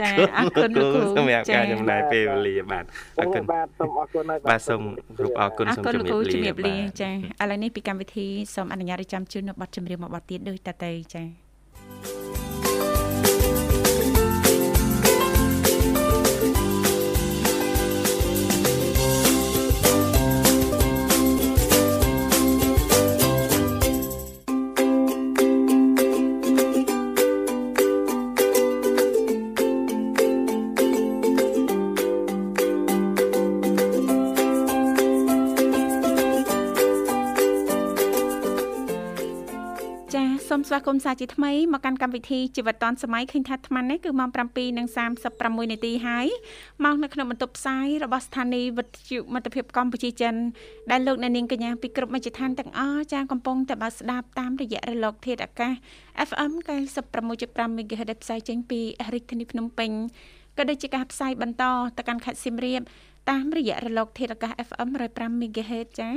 [0.00, 2.84] ចាអរគុណលោកគ្រូសម្រាប់ការចំណាយពេលវេលាបាទ
[3.20, 4.82] អរគុណបាទសូមអរគុណហើយបាទសូម
[5.18, 11.45] គ្រប់អរគុណសូមជំរាបលាជំរាបលាចាឥឡូវនេះពីកម្មវិធីសូមអនុញ្ញាតឲ្យចាំជូននៅប័ណ្ណចម្រៀងមួយប័ណ្ណទៀតដូចតទៅចា
[40.68, 44.30] ស្វាគមន៍សាជាថ្មីមកកាន់កម្មវិធីជីវិតឌွန်សម័យឃើញថាអាត្មានេះគឺម៉ោង
[44.96, 46.26] 7:36នាទីហើយ
[46.84, 50.34] មកនៅក្នុងបន្ទប់ផ្សាយរបស់ស្ថានីយ៍វិទ្យុមិត្តភាពកម្ពុជាចិន
[50.90, 55.72] ដែលលោកអ្នកនាងកញ្ញាពីគ្រប់មជ្ឈដ្ឋានទាំងអស់ចាកំពុងតែបើស្ដាប់តាមរយៈរលកធាតុអាកាស
[56.28, 56.52] FM
[57.16, 58.80] 96.5 MHz ដែលផ្សាយចេញពី
[59.12, 59.90] រាជធានីភ្នំពេញ
[60.58, 61.64] ក៏ដូចជាការផ្សាយបន្ត
[61.96, 62.82] ទៅកាន់ខេត្តសៀមរាប
[63.30, 66.10] តាមរយៈរលកធាតុអាកាស FM 105 MHz ចា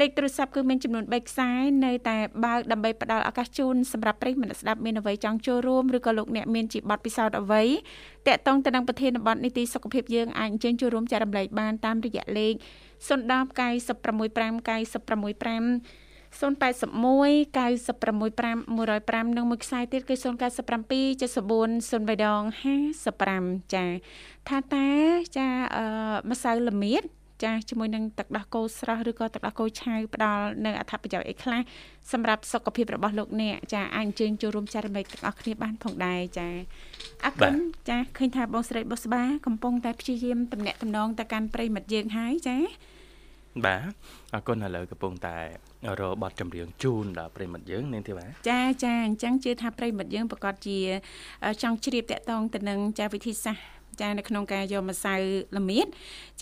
[0.00, 1.50] លេខទូរស័ព្ទគឺមានចំនួន3ខ្សែ
[1.84, 7.62] នៅតែបើកដើម្បីផ្ដល់ឱកាសជូនសម្រាប់ប្រិយមិត្តស្ដាប់មានអ្វីចង់ចូលរួមឬក៏លោកអ្នកមានជាបទពិសោធន៍អ្វី
[8.26, 12.54] តាក់ទងទៅនឹងប្រធានបទនីតិសុខភាពយើងអាចអញ្ជើញចូលរួមចែករំលែកបានតាមរយៈលេខ
[13.08, 18.68] 010 965 965 081 965
[19.28, 22.42] 105និងមួយខ្សែទៀតគឺ097 74 03ដង
[23.06, 23.84] 55ចា
[24.48, 24.88] ថាតើ
[25.36, 25.84] ចាអឺ
[26.30, 27.04] ម្សៅល្មៀត
[27.44, 31.60] ចាជាមួយនឹងទឹកដោះគោស្រស់ឬក៏ទឹកដោះគោឆៅផ្ដល់នៅអត្ថប្រយោជន៍អីខ្លះ
[32.12, 36.48] សម្រាប់សុខភាពរបស់លោកអ្នកចាអាចអញ្ជើញចូលរួមចែករំលែកទាំងអស់គ្នាបានផងដែរចា
[37.24, 37.54] អរគុណ
[37.88, 42.58] ចាឃើញថាបងស្រីបុស្បាកំពុងតែព្យាយាមតំណាក់តំណងទៅកាន់ប្រិមិត្តយើងហើយចា
[43.66, 43.82] បាទ
[44.34, 45.36] អរគុណឥឡូវកំពុងតែ
[46.00, 50.78] រកបទចម្រៀងជូនដល់ប្រិមិត្តយើងនាងធីវ៉ាចាចាអញ្ចឹងជឿថាប្រិមិត្តយើងប្រកាសជា
[51.62, 55.14] ចង់ជ្រាបតកតងទៅនឹងចាវិធីសាស្ត្រចានៅក្នុងការយកម្សៅ
[55.58, 55.86] ល្មៀត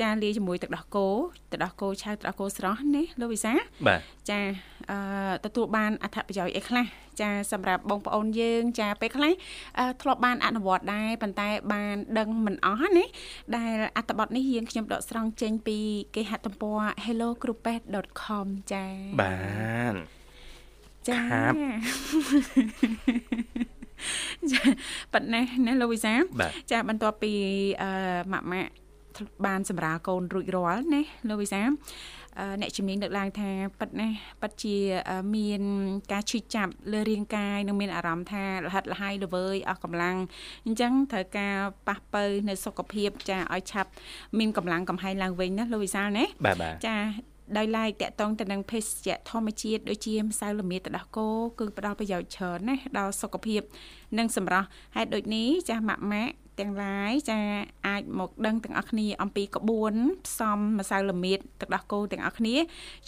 [0.00, 1.08] ចាលាយជាមួយទឹកដោះគោ
[1.50, 3.52] ទឹកដោះគោឆៅទឹកដោះគោស្រស់ណាលោកវិសា
[3.86, 4.00] បាទ
[4.30, 4.38] ចា
[4.90, 4.98] អឺ
[5.44, 6.86] ទទួលបានអត្ថប្រយោជន៍អីខ្លះ
[7.20, 9.32] ចាសម្រាប់បងប្អូនយើង ចាពេលខ្លះ
[10.02, 13.04] ធ្លាប់បានអនុវត្តដែរប៉ុន្តែបានដឹងមិនអស់ណា
[13.56, 15.78] ដែលអត្ថបទនេះយើងខ្ញុំដកស្រង់ចេញពី
[16.14, 18.84] គេហទំព័រ hellocrupet.com ចា
[19.20, 19.36] បា
[19.92, 19.94] ន
[21.08, 21.20] ចា
[24.52, 24.62] ចា
[25.12, 26.14] ប៉ុណ្ណេះណាលោកវិសា
[26.70, 27.32] ចាបន្ទាប់ពី
[27.82, 27.90] អឺ
[28.32, 28.72] ម៉ាក់ម៉ាក់
[29.46, 31.62] បានសម្រាលកូនរួចរាល់ណាលោកវិសា
[32.60, 33.50] អ្នកជំនាញលើកឡើងថា
[33.80, 34.08] ប៉ិតណា
[34.42, 34.76] ប៉ិតជា
[35.36, 35.62] មាន
[36.12, 40.16] ការឈឺចាប់លើរាងកាយនិងមានអារម្មណ៍ថាលហិតលហើយល្វើយអស់កម្លាំង
[40.66, 41.56] អញ្ចឹងត្រូវការ
[41.88, 43.90] ប៉ះពៅនៅសុខភាពចាឲ្យឆាប់
[44.38, 46.24] មានកម្លាំងកំហែងឡើងវិញណាលោកវិសាលណា
[46.88, 46.96] ចា
[47.56, 53.60] ដោយឡែកតកតងទៅនឹងភេសជ្ជៈធម្មជាតិដូចជាម្សៅល្មៀតទឹកដោះគោគឺផ្ដល់ប្រយោជន៍ច្រើនណាស់ដល់សុខភាព
[54.18, 57.38] និងសម្រស់ហេតុដូចនេះចាស់ម៉ាក់ម៉ាក់ ទាំងឡាយចា
[57.86, 59.92] អាចមកដឹងទាំងអស់គ្នាអំពីក្បួន
[60.26, 62.56] ផ្សំម្សៅល្មៀតទឹកដោះគោទាំងអស់គ្នា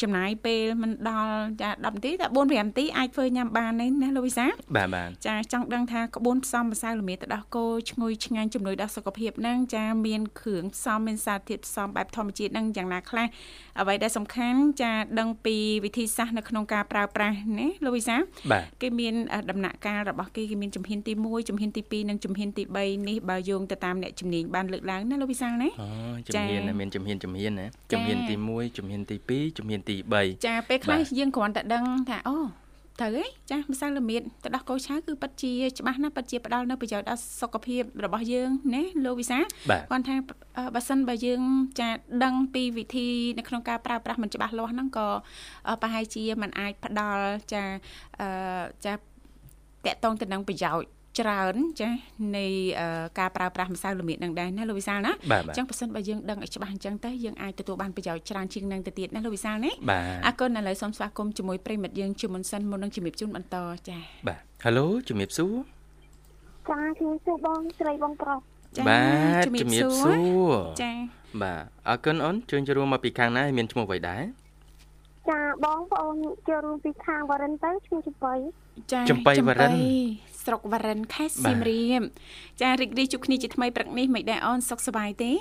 [0.01, 13.27] ចំណាយពេលមិនដល់ចា10នាទីតែ4 5នាទីអាចធ្វើញ៉ាំបានទេណាលោកវិសាបាទបាទចាចង់ដឹងថាក្បួនផ្សំម្សៅល្មៀតទឹកដោះគោឈ្ងុយឆ្ងាញ់ជំនួយដល់សុខភាពហ្នឹងចាមានគ្រឿងផ្សំមានសារធាតុផ្សំបែបធម្មជាតិហ្នឹងយ៉ាងណាខ្លះ
[13.81, 18.17] អ្វីដែលសំខាន់ចាដឹងពីវិធីសាស្ត្រនៅក្នុងការប្រើប្រាស់ណាលោកវិសា
[18.83, 19.15] គេមាន
[19.51, 25.89] ដំណាក់កាលរបស់គេគេមានជំហានទី1ជំហានទី2និងជំហានទី3នេះបើយោងទៅតាមអ្នកជំនាញបានលើកឡើងណាលោកវិសាលណាអូ
[26.27, 32.37] ជំហានមានជំហានជំហានណាជំហានទី1ជំហានទី2ជំហានទី3ចាពេលខ្លះយើងគ្រាន់តែដឹងថាអូ
[33.01, 40.15] ត្រូវទេចាម្សៅល្មៀតទៅដោះគោឆៅគឺពិតជាច្បាស់ណាស់ពិតជាផ្ដល់នូវប្រយោជន៍ដល់សុខភាពរបស់យើងណាលោកវិសាគាត់ថា
[40.75, 41.43] បើសិនបើយើង
[41.81, 41.89] ចា
[42.25, 45.09] ដឹងពីវិធីនៅក្នុងការប្រើប្រាស់មិនច្បាស់លាស់ហ្នឹងក៏
[45.83, 47.25] ប្រហែលជាมันអាចផ្ដល់
[47.55, 47.65] ចា
[48.87, 48.99] ចាត
[49.95, 50.89] កតងទៅនឹងប្រយោជន៍
[51.21, 51.91] ច្រើនចា
[52.37, 52.47] នៃ
[53.19, 59.73] ការប្រើប្រាស់ម្សៅល្មៀតនឹងដែរណាលោកវិសាលណាអញ្ចឹងបើសិនបើយើងដឹងឲ្យច្បាស់អញ្ចឹងទៅយើងអាចទទួលបានប្រយោជន៍ច្រើនជាងនឹងទៅទៀតណាលោកវិសាលណា
[60.27, 63.57] អរគុណឥឡូវសូមស្វាគមន៍ជាមួយប្រិមិត្តយើងជាមុនសិនមុននឹងជំរាបជូនបន្ត
[63.89, 65.55] ចាបាទ Halo ជំរាបសួរ
[66.69, 68.39] ចាជំរាបសួរបងស្រីបងប្រុស
[68.89, 69.01] បា
[69.41, 70.13] ទជំរាបសួ
[70.49, 70.93] រចា
[71.43, 74.23] បាទអរគុណអូនជួយចូលរួមមកពីខាងណាមានឈ្មោះអ្វីដែរ
[75.31, 76.17] ចាបងប្អូន
[76.49, 78.35] ចូលរួមពីខាងវរិនទៅឈ្មោះចំបៃ
[78.93, 79.71] ចាចំបៃវរិន
[80.49, 82.03] ស្រុកវរិនខេត្តសៀមរាប
[82.63, 85.33] ចារីករាយជួបគ្នាជាថ្មីព្រឹកនេះមិនដែរអូនសុខសប្បាយទេ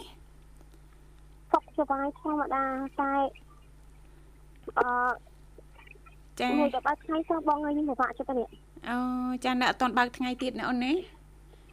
[1.51, 2.63] សុខសប្បាយធម្មតា
[2.99, 3.13] តែ
[4.79, 4.89] អឺ
[6.39, 8.47] ចាមួយក៏បើកថ្ងៃសោះបងឲ្យខ្ញុំពិបាកចិត្តនេះ
[8.89, 8.97] អូ
[9.45, 10.93] ចានៅអត់ទាន់បើកថ្ងៃទៀតណាអូនណា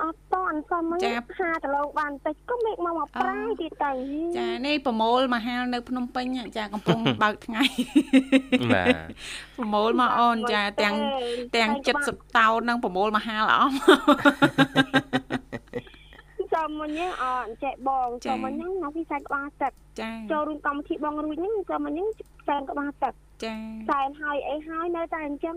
[0.03, 0.99] អត់តន់សុំមិញ
[1.39, 3.91] ហាគីឡូបានតិចក៏មេកមកមកប្រាយទៀតទៅ
[4.39, 6.27] ចានេះប្រមូលមកហាលនៅភ្នំពេញ
[6.57, 7.65] ចាកំពុងបើកថ្ងៃ
[8.73, 8.97] បាទ
[9.59, 10.95] ប្រមូលមកអូនចាទាំង
[11.57, 11.71] ទាំង
[12.05, 13.73] 70តោននឹងប្រមូលមកហាលអស់
[16.55, 21.99] ចាំមិញអត់ចេះបងចាំមិញណាពីសាច់ក្បាលទឹកចាចូលរួមកម្មវិធីបងរួចហ្នឹងចាំមិញ
[22.47, 23.55] សែនក្បាលទឹកចា
[23.91, 25.57] សែនហើយអីហើយនៅតែអញ្ចឹង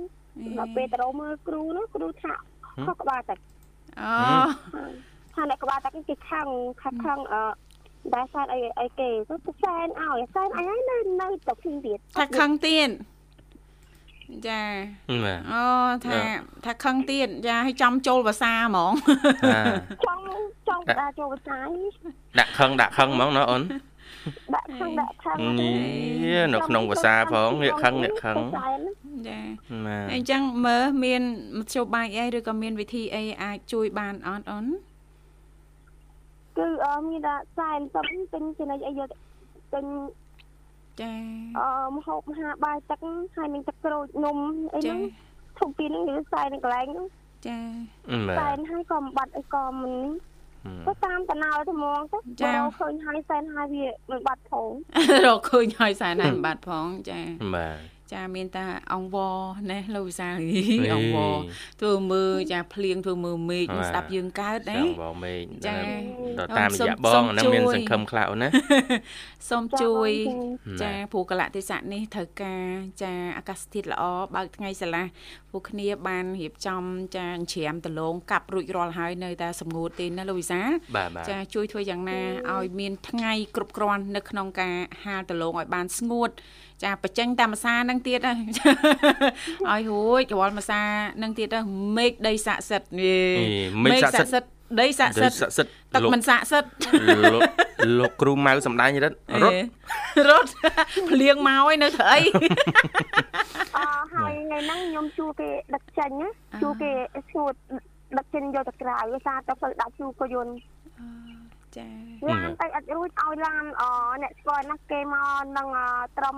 [0.60, 2.34] ដល់ពេលទៅមើលគ្រូនោះគ្រូថា
[2.86, 3.39] ខុសក្បាលទឹក
[4.01, 4.12] អូ
[5.33, 6.47] ថាអ្នកក្បាលតាគេខឹង
[6.81, 7.41] ខឹងខឹងអឺ
[8.13, 12.89] ដែលសែនអីអីគេទៅសែនឲ្យសែនអីហើយនៅនៅទៅពីទៀតថាខឹងទៀត
[14.47, 14.63] ចា
[15.10, 15.63] អូ
[16.05, 16.19] ថា
[16.65, 18.93] ថាខឹងទៀតចាឲ្យចំចូលភាសាហ្មង
[20.05, 20.23] ចង់
[20.67, 21.57] ចង់ដាក់ចូលភាសា
[22.39, 23.63] ដាក់ខឹងដាក់ខឹងហ្មងណាអូន
[24.55, 28.38] ដាក់ខឹងដាក់ខឹងនេះនៅក្នុងភាសាផងងាកខឹងងាកខឹង
[29.27, 29.39] ចា
[30.13, 31.21] អញ្ចឹងមើលមាន
[31.58, 34.65] មធ្យោបាយអីឬក៏មានវិធីអីអាចជួយបានអត់អូន
[36.58, 39.10] គឺអឺមានតែសែនសុំទិញចំណុចអីយក
[39.73, 39.86] ទិញ
[41.01, 41.13] ចា
[41.60, 42.99] អឺមហូបមហាបាយទឹក
[43.36, 44.38] ហើយនឹងទឹកក្រូចនំ
[44.73, 44.99] អីហ្នឹង
[45.60, 47.08] ធំពីហ្នឹងគឺសែននៅកន្លែងហ្នឹង
[47.47, 47.60] ចា
[48.39, 49.95] សែនហើយក៏បាត់អីក៏មិន
[50.88, 54.69] ទៅតាមតំណើទៅហ្មងទៅចារកឃើញហើយសែនហើយវាមិនបាត់ផង
[55.27, 57.19] រកឃើញហើយសែនហើយមិនបាត់ផងចា
[57.56, 59.36] បាទ ចាមានតាអង្វរ
[59.72, 60.36] ណេះលោកវិសាល
[60.96, 61.36] អង្វរ
[61.82, 65.76] ធ្វើមើលចាភ្លៀងធ្វើមើលមេឃស្ដាប់យើងកើតណាអង្វរមេឃចា
[66.39, 68.50] ដល់តាមរយៈបងហ្នឹងមានសង្ឃឹមខ្លៅណា
[69.50, 70.10] សូមជួយ
[70.82, 72.65] ចាព្រោះកលៈទេសៈនេះត្រូវការ
[73.04, 74.04] ចាអាកាសធាតុល្អ
[74.36, 75.06] បើកថ្ងៃស្រឡះ
[75.52, 76.84] ពួកគ្នាបានរៀបចំ
[77.17, 80.62] ចាច្រាមដលងកាប់រួចរាល់ហើយនៅតែសម្ងួតទេណាលោកវិសា
[81.30, 82.20] ចាជួយធ្វើយ៉ាងណា
[82.54, 86.32] ឲ្យមានថ្ងៃគ្រប់គ្រាន់នៅក្នុងការហាលដលងឲ្យបានស្ងួត
[86.83, 90.81] ចាបញ្ចេញតាមភាសានឹងទៀតឲ្យរួចរាល់ភាសា
[91.21, 91.55] នឹងទៀត
[91.97, 92.89] មេឃដីស័ក្តិសិទ្ធិ
[93.83, 96.71] មេឃស័ក្តិសិទ្ធិដីស័ក្តិសិទ្ធិទឹកមិនស័ក្តិសិទ្ធិ
[97.99, 99.55] លោកគ្រូម៉ៅសំដែងរត់រត់
[100.29, 100.49] រត់
[101.09, 102.19] ភ្លៀងមកហើយនៅធ្វើអី
[103.77, 103.79] អ
[104.13, 106.11] ហើយថ្ងៃហ្នឹងខ្ញុំជួគេដឹកចេញ
[106.61, 106.91] ជួគេ
[107.31, 107.53] ឈួត
[108.17, 110.53] ដឹកចេញយកទៅក្រៅវាសារទៅផ្លូវដាក់ជួក៏យន្ត
[111.77, 111.87] ចា
[112.29, 113.83] ឡានទៅអត់រួចឲ្យឡានអ
[114.23, 115.67] អ្នកស្គាល់ណាស់គេមកនឹង
[116.17, 116.37] ត្រឹម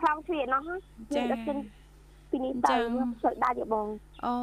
[0.00, 0.64] ខ្លោងជ្រៀតនោះ
[1.14, 1.22] ចា
[2.30, 2.76] ពីនេះទៅ
[3.22, 3.86] ជួយដាច់បង
[4.26, 4.34] អូ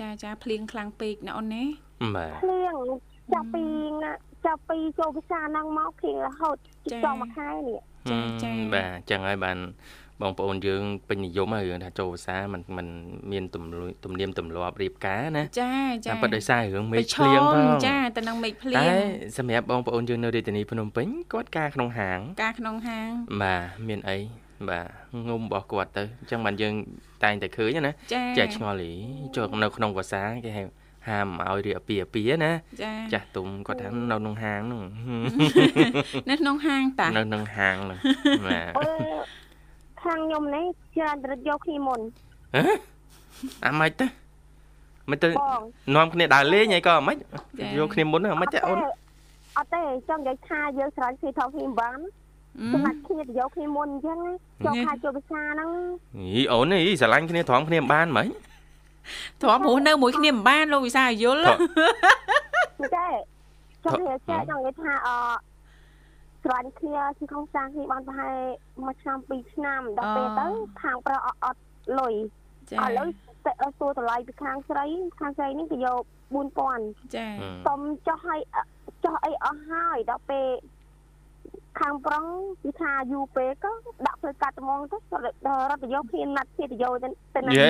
[0.00, 1.64] ចាចាភ្លៀងខ្លាំងពេកណាអូនណា
[2.16, 2.74] បាទភ្លៀង
[3.32, 3.64] ចាប់ពី
[4.46, 6.56] ចាប់ពីចូលភាសាហ្នឹងមកភ្លៀងរហូត
[7.04, 9.58] ចង់មួយខែនេះចាចាបាទអញ្ចឹងហើយបាន
[10.21, 12.87] បងប្អូនយើងពេញនិយមហើយរឿងថាចូលភាសាมันมัน
[13.31, 13.63] មានទំ
[14.03, 15.73] ទំនៀមទម្លាប់រៀបការណាចា
[16.05, 18.87] ចាតែប៉ុន្តែដោយសាររឿងមេឃភ្លៀងផងចាទៅនឹងមេឃភ្លៀងតែ
[19.37, 23.09] សម្រាប់បងប្អូនយើងនៅរាជធានីភ្នំពេញគាត់ការក្នុងហាងការក្នុងហាង
[23.41, 24.17] បាទមានអី
[24.69, 24.87] បាទ
[25.27, 26.73] ងុំរបស់គាត់ទៅអញ្ចឹងបានយើង
[27.23, 27.91] តែងតែឃើញណា
[28.39, 28.91] ចាឆ្ងល់ហី
[29.35, 30.63] ចូលនៅក្នុងភាសាគេហៅ
[31.09, 32.51] ហាមឲ្យរៀបពីពីណា
[33.13, 34.83] ចាស់ទុំគាត់ថានៅក្នុងហាងហ្នឹង
[36.29, 37.99] នៅក្នុងហាងតានៅក្នុងហាងហ្នឹង
[38.47, 38.73] បាទ
[40.04, 40.64] ខាងខ្ញុំនេះ
[40.96, 42.00] ច្រើនរត់យកគ្នាមុន
[42.56, 42.62] ហ៎
[43.66, 44.06] អាម៉េចទៅ
[45.10, 45.28] មិនទៅ
[45.94, 47.16] នាំគ្នាដើរលេងអីក៏អាម៉េច
[47.78, 48.78] យកគ្នាមុនអាម៉េចទេអូន
[49.58, 51.98] អត់ទេចង់និយាយថាយើងស្រឡាញ់គ្នាថោគ្នាបាន
[52.72, 54.18] សម្រាប់គ្នាទៅយកគ្នាមុនអញ្ចឹង
[54.64, 55.70] ចូលខែចូលភាសាហ្នឹង
[56.16, 58.28] អីអូនអីស្រឡាញ់គ្នាត្រង់គ្នាបានហ្មង
[59.42, 63.08] ត្រង់ព្រោះនៅមួយគ្នាមិនបានលោកវិសាយល់ទេ
[63.84, 65.08] ចង់និយាយចង់និយាយថាអ
[66.44, 68.36] ស្រឡាញ់គ្នាជាក្នុងសាគ្នាបានប្រហែល
[68.82, 70.46] មួយឆ្នាំពីរឆ្នាំដល់ពេលទៅ
[70.82, 71.60] ខាងប្រុសអត់
[71.98, 72.14] លុយ
[72.70, 73.08] ចាឥឡូវ
[73.78, 74.84] សួរតម្លៃពីខាងស្រី
[75.20, 76.02] ខាងស្រីនេះគេយក
[76.58, 77.26] 4000ចា
[77.66, 78.40] សុំចុះឲ្យ
[79.04, 80.46] ចុះអីអស់ហើយដល់ពេល
[81.80, 82.24] ខាងប្រុង
[82.62, 83.72] គឺថាយូរពេកក៏
[84.06, 84.96] ដាក់ធ្វើកាត់ត្មងទៅ
[85.70, 86.94] រត់ទៅយកគ្នាណាត់គ្នាទៅយក
[87.34, 87.68] ទៅណាត់យេ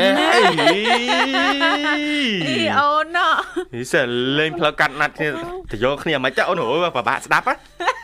[2.46, 3.32] អីអូនណោះ
[3.74, 4.02] នេះសិ
[4.38, 5.28] លេងផ្លូវកាត់ណាត់គ្នា
[5.70, 8.03] ទៅយកគ្នាមិនចាអូនអូពិបាកស្ដាប់ហ៎អត់ទ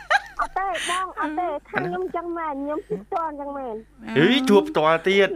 [0.89, 3.75] បងអត់ទេខាងខ្ញុំចឹងមែនខ្ញុំជួបផ្ទាល់ចឹងមែន
[4.17, 5.29] អីជួបផ្ទាល់ទៀត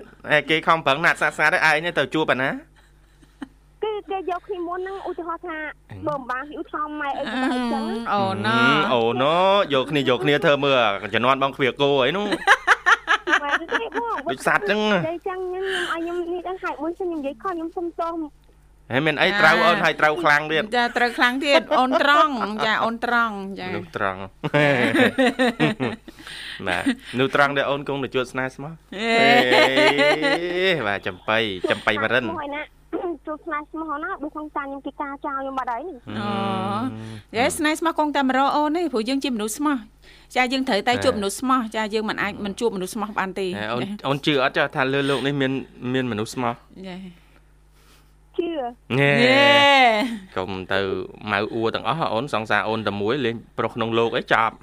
[0.49, 2.49] គេខំប្រឹងណាត់សាស្អាតឯងទៅជួបអាណា
[3.83, 5.57] គេគេយកគ្នាមុនហ្នឹងឧទាហរណ៍ថា
[6.07, 7.37] បើម្បាហ៊ីវថមម៉ែអីទៅ
[7.73, 8.57] ចឹងអូណូ
[8.93, 9.35] អូណូ
[9.73, 10.79] យកគ្នាយកគ្នាធ្វើមើល
[11.13, 12.27] ជំនាន់បងគ្វាគោអីនោះ
[13.43, 18.13] បាទទេបងដូចសัตว์ចឹងនិយាយចឹងខ្ញុំឲ្យខ្ញុំនេះដល់ហេតុមួយខ្ញុំនិយាយខុសខ្ញុំសុំទោស
[18.91, 22.33] ហើយមានអីត្រូវអូនហើយត្រូវខ្លាំងទៀតចាត្រូវខ្លាំងទៀតអូនត្រង់
[22.65, 24.21] ចាអូនត្រង់ចានោះត្រង់
[26.67, 26.83] បាទ
[27.19, 28.71] នោះត្រង់ដែលអូនគង់ទៅជួបស្នេហ៍ស្មោះ
[30.87, 31.37] បាទចំបៃ
[31.71, 32.25] ចំបៃបរិន
[33.27, 35.95] ជួបស្នេហ៍ស្មោះណាបើក្នុងតាខ្ញុំគេការចោលខ្ញុំបាត់ហើយអូ
[37.37, 39.77] យេស្នេហ៍ស្មោះគង់តែមករកអូនទេព្រោះយើងជាមនុស្សស្មោះ
[40.35, 45.51] ចាយើងត្រូវតែជួបមនុស្សស្មោះចាយើងមិនអាចមិនជួបមនុស្សស្មោះបានទេអូនអូនជឿអត់ចាថាលើលោកនេះមាន
[45.93, 46.53] មានមនុស្សស្មោះ
[46.87, 47.24] ចា
[48.39, 48.49] ជឿ
[48.99, 49.15] ញ៉េ
[50.35, 50.79] កុំទៅ
[51.31, 54.53] ម៉ៅអួរទាំងអស់អូនសង្សារអូនតែមួយលេងប្រុសក្នុងលោកអីចប់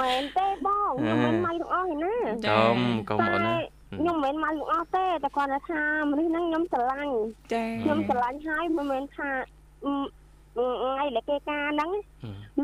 [0.00, 2.14] មែនទេបងខ្ញុំមិនម៉ៅទាំងអស់ឯណា
[2.50, 2.76] កុំ
[3.10, 3.56] កុំអូនណា
[3.98, 7.12] ខ្ញុំមិនមែនមកទាំងអស់ទេតែគាត់ថាមនុស្សហ្នឹងខ្ញុំស្រឡាញ់
[7.52, 9.28] ចាខ្ញុំស្រឡាញ់ហើយមិនមែនថា
[9.84, 11.90] ថ្ងៃដែលគេការហ្នឹង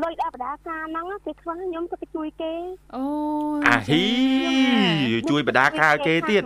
[0.01, 2.53] លុយដល់បដាការហ្នឹងគេខ្វះខ្ញុំទៅជួយគេ
[2.95, 3.03] អូ
[3.67, 4.05] អាហ៊ី
[5.29, 6.43] ជួយបដាការគេទៀត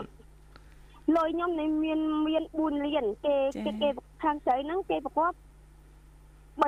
[1.17, 3.89] លុយខ្ញុំនេះមានមាន4លានគេគេគេ
[4.23, 5.33] ខាងស្រីហ្នឹងគេប្រកប
[6.61, 6.63] 3005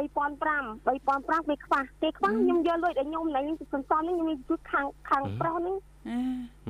[0.86, 5.76] 3005គេខ្វះគេខ្វះខ្ញុំយកលុយដល់ខ្ញុំហ្នឹងសន្សំហ្នឹងខ្ញុំជួយខាងខាងប្រុសហ្នឹង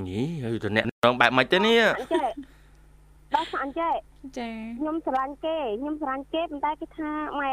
[0.07, 1.81] ញីហើយទៅអ្នកនងបែបម៉េចទៅនេះ
[2.13, 2.31] ចេះ
[3.35, 3.93] ដល់ស្អាតចេះ
[4.37, 7.09] ចាខ្ញុំស្រឡាញ់គេខ្ញុំស្រឡាញ់គេប៉ុន្តែគេថា
[7.39, 7.51] ម៉ែ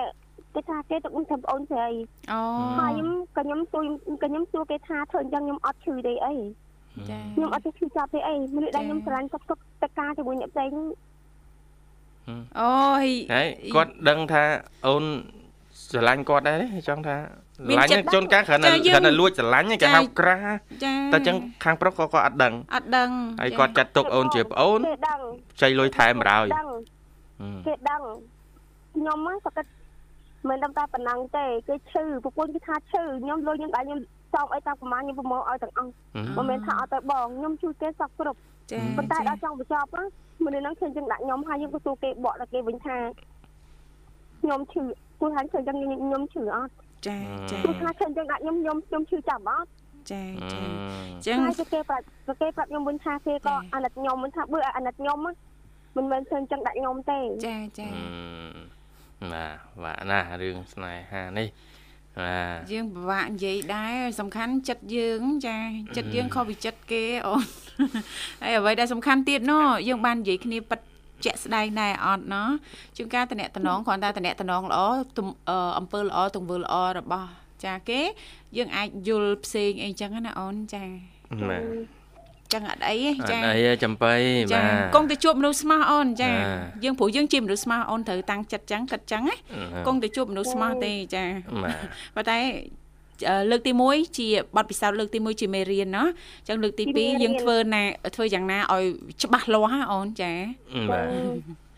[0.54, 1.88] គេថាគេទៅបងធ្វើប្អូនស្រី
[2.33, 2.40] អូ
[2.80, 3.85] ហើយខ្ញុំក៏ខ្ញុំសួរ
[4.22, 6.35] ក៏ខ្ញុំសួរគេថាធ្វើអញ្ចឹងខ្ញុំអត់ឈឺទេអី
[7.08, 10.70] ខ្ញុំអត់ទៅឈឺចាប់ទេអីមនុស្សដែលខ្ញុំស្រឡាញ់សុខសុខតការជាមួយអ្នកផ្សេង
[12.60, 14.42] អូយហើយគាត់ដឹងថា
[14.86, 15.04] អូន
[15.88, 16.56] ស្រឡាញ់គាត់ដែរ
[16.88, 17.16] ចង់ថា
[17.56, 20.38] ស្រឡាញ់ជួនកាលគ្រាន់តែគ្រាន់តែលួចស្រឡាញ់គេហៅក្រា
[21.12, 23.10] តែចឹងខាងប្រុសក៏គាត់អត់ដឹងអត់ដឹង
[23.40, 24.80] ហើយគាត់ចាត់ទុកអូនជាប្អូន
[25.62, 26.46] ចៃលុយថែមរោយ
[27.66, 28.00] គេដឹង
[28.94, 29.70] ខ្ញុំហ្នឹងគាត់
[30.48, 34.00] មិនដឹងតែប៉ុណ្ណឹងទេគេឈឺប្រពន្ធគេថាឈឺខ្ញុំលុយខ្ញុំដែរខ្ញុំ
[34.34, 35.92] សោកអីតាមប្រមាណខ្ញុំប្រមូលឲ្យទាំងអស់
[36.36, 38.38] មិនមែនថាអត់ទៅបងខ្ញុំជួយគេសោកគ្រប់
[38.72, 39.88] ចាប៉ុន្តែដល់ចង់បញ្ចប់
[40.44, 42.96] មនុស្សហ្នឹងឃើញចឹងដាក់ខ្ញុំហើយយើងក៏សួរគេបកដល់គេវិញថា
[44.40, 44.82] ខ្ញុំឈឺ
[45.20, 46.72] គូថាឃើញចឹងខ្ញុំឈឺអត់
[47.06, 47.18] ចា
[47.50, 49.68] ចាគូថាឃើញចឹងដាក់ខ្ញុំខ្ញុំខ្ញុំឈឺចាប់អត់
[50.10, 50.62] ចាចា
[51.26, 52.04] ចឹងហើយគេប្រាប់
[52.40, 55.18] គេប្រាប់ខ្ញុំវិញថាគេក៏អាណិតខ្ញុំវិញថាបើអាណិតខ្ញុំ
[55.96, 57.88] មិនមែនឃើញចឹងដាក់ខ្ញុំទេចាចា
[59.32, 61.69] បាទបាទណារឿងស្នេហានេះបាទ
[62.72, 65.56] យើងពិបាកនិយាយដែរសំខាន់ចិត្តយើងចា
[65.96, 67.44] ចិត្តយើងខុសពីចិត្តគេអូន
[68.42, 69.52] ហើយអ្វីដែលសំខាន់ទៀតណ
[69.88, 70.80] យើងបាននិយាយគ្នាប៉ិត
[71.24, 72.48] ជាក់ស្ដែងដែរអត់ណោះ
[72.96, 74.80] ជួនកាលតំណែងតំណងគ្រាន់តែតំណែងតំណងល្អ
[75.78, 77.28] អំពើល្អទង្វើល្អរបស់
[77.64, 78.00] ចាគេ
[78.56, 80.85] យើងអាចយល់ផ្សេងអីចឹងណាអូនចា
[81.50, 81.99] បាទ
[82.54, 82.94] ចឹងអត់អី
[83.30, 84.62] ចាអត់អីចំបៃបាទចា
[84.94, 86.30] កុំទៅជួបមនុស្សស្មោះអូនចា
[86.84, 89.36] យើងព្រោះយើងជាមនុស្សស្មោះអូនត្រូវតាំងចិត្តចឹងគិតចឹងណា
[89.86, 91.24] កុំទៅជួបមនុស្សស្មោះទេចា
[92.16, 92.38] បាទតែ
[93.50, 97.82] លើកទី1ជាបទពិសោធន៍លើកទី1ជាមេរៀនណាអញ្ចឹងលើកទី2យើងធ្វើណា
[98.16, 98.84] ធ្វើយ៉ាងណាឲ្យ
[99.22, 100.32] ច្បាស់លាស់អូនចា
[100.90, 101.69] បាទ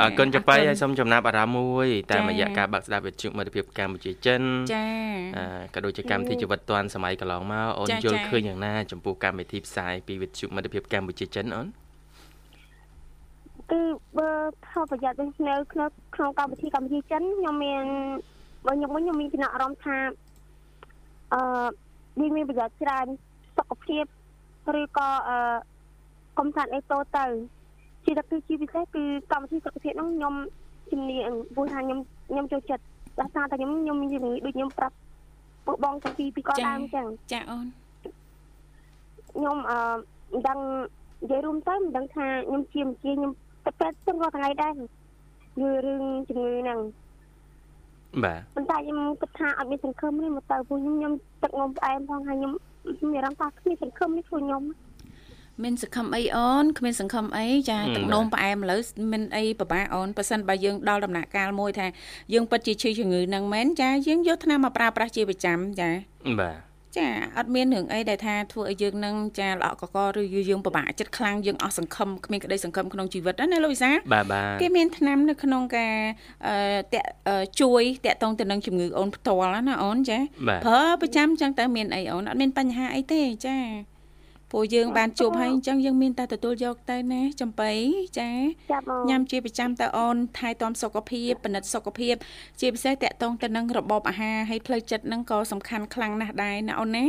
[0.00, 4.42] អរគុណចំបៃហើយសូមចំណាប់អារម្មណ៍មួយតាមរយៈការបាក់ស្ដាប់វិទ្យុមិត្តភាពកម្ពុជាចិន
[4.74, 4.86] ចា
[5.36, 11.66] អឺក៏ដូចជាកម្មវិធីជីវិតឌွန်សម័យកន្លងមកអូនយល់ឃើញយ៉ាងណាចំពោះកម្មវិធីផ្សាយពីវិទ្យុមិត្តភាពកម្ពុជាចិនអូន
[13.70, 13.80] គឺ
[14.18, 14.30] បើ
[14.66, 17.84] ផលប្រយោជន៍ដូចនៅក្នុងក្នុងកម្មវិធីកម្ពុជាចិនខ្ញុំមាន
[18.66, 19.96] បើខ្ញុំវិញខ្ញុំមានចំណាប់អារម្មណ៍ថា
[21.34, 21.40] អឺ
[22.20, 23.06] វាមានប្រយោជន៍ច្រើន
[23.56, 24.04] សុខភាព
[24.80, 25.38] ឬក៏អឺ
[26.38, 27.24] កំសាន្តអីតូទៅ
[28.08, 30.34] ជាតែគឺជាពិសេសគឺកម្មវិធីសុខភាពហ្នឹងខ្ញុំ
[30.92, 31.98] ជំនាញព្រោះថាខ្ញុំ
[32.30, 32.84] ខ្ញុំចូលចិត្ត
[33.20, 34.94] ដោយសារតែខ្ញុំខ្ញុំមានជំនាញដូចខ្ញុំប្រាប់
[35.66, 37.66] ពួកបងតាំងពីពីគាត់ដើមចឹងចាអូន
[39.32, 39.78] ខ្ញុំអឺ
[40.32, 40.58] មិនដឹង
[41.22, 43.32] និយាយរួមទៅមិនដឹងថាខ្ញុំជាជាខ្ញុំ
[43.64, 46.80] ទៅពេទ្យទាំងរាល់ថ្ងៃដែរគឺរឿងជំងឺហ្នឹង
[48.24, 52.52] បាទប៉ុន្តែខ្ញុំគិតថាអត់មានសង្ឃឹមទេមកទៅពួកខ្ញុំខ្ញុំទឹកងំផ្អែមផងហើយខ្ញុំ
[53.12, 54.62] មានអារម្មណ៍ថាគ្មានសង្ឃឹមនេះខ្លួនខ្ញុំ
[55.64, 58.80] មានសង្ឃឹមអីអូនគ្មានសង្ឃឹមអីចាទឹកនោមផ្អែមឥឡូវ
[59.12, 61.86] មានអីពិបាកអូនប៉ះសិនបើយើងដល់ដំណាក់កាលមួយថា
[62.32, 65.90] យើងពិតជាឈឺជំងឺនឹងមែនចាយើងយកថ្នាំមកប្រើប្រាស់ជាប្រចាំចា
[66.40, 75.94] បាទចាអត់មានរឿងអីដែលថាធ្វើឲ្យយើងនឹងចាល្អកកឬយើងពិបាកចិត្តខ្លាំងយើងអស់សង្ឃឹមគ្មានក្តីសង្ឃឹមក្នុងជីវិតណាលោកវិសាបាទបាទគេមានថ្នាំនៅក្នុងការ
[76.94, 77.08] តាក់
[77.60, 80.18] ជួយតាក់ទងទៅនឹងជំងឺអូនផ្ទាល់ណាអូនចា
[80.66, 83.56] ប្រើប្រចាំចឹងតើមានអីអូនអត់មានបញ្ហាអីទេចា
[84.50, 87.70] ព្រោះយើងបានជួបហើយអញ្ចឹងយើងមានតែទទួលយកទៅណាចំបៃ
[88.18, 88.30] ចា
[89.08, 92.14] ញ៉ាំជាប្រចាំតើអូនថែទាំសុខភាពពិនិត្យសុខភាព
[92.60, 97.06] ជាពិសេសតកតងទៅនឹងរបបអាហារហើយផ្លូវចិត្តហ្នឹងក៏សំខាន់ខ្លាំងណាស់ដែរណាអូនណា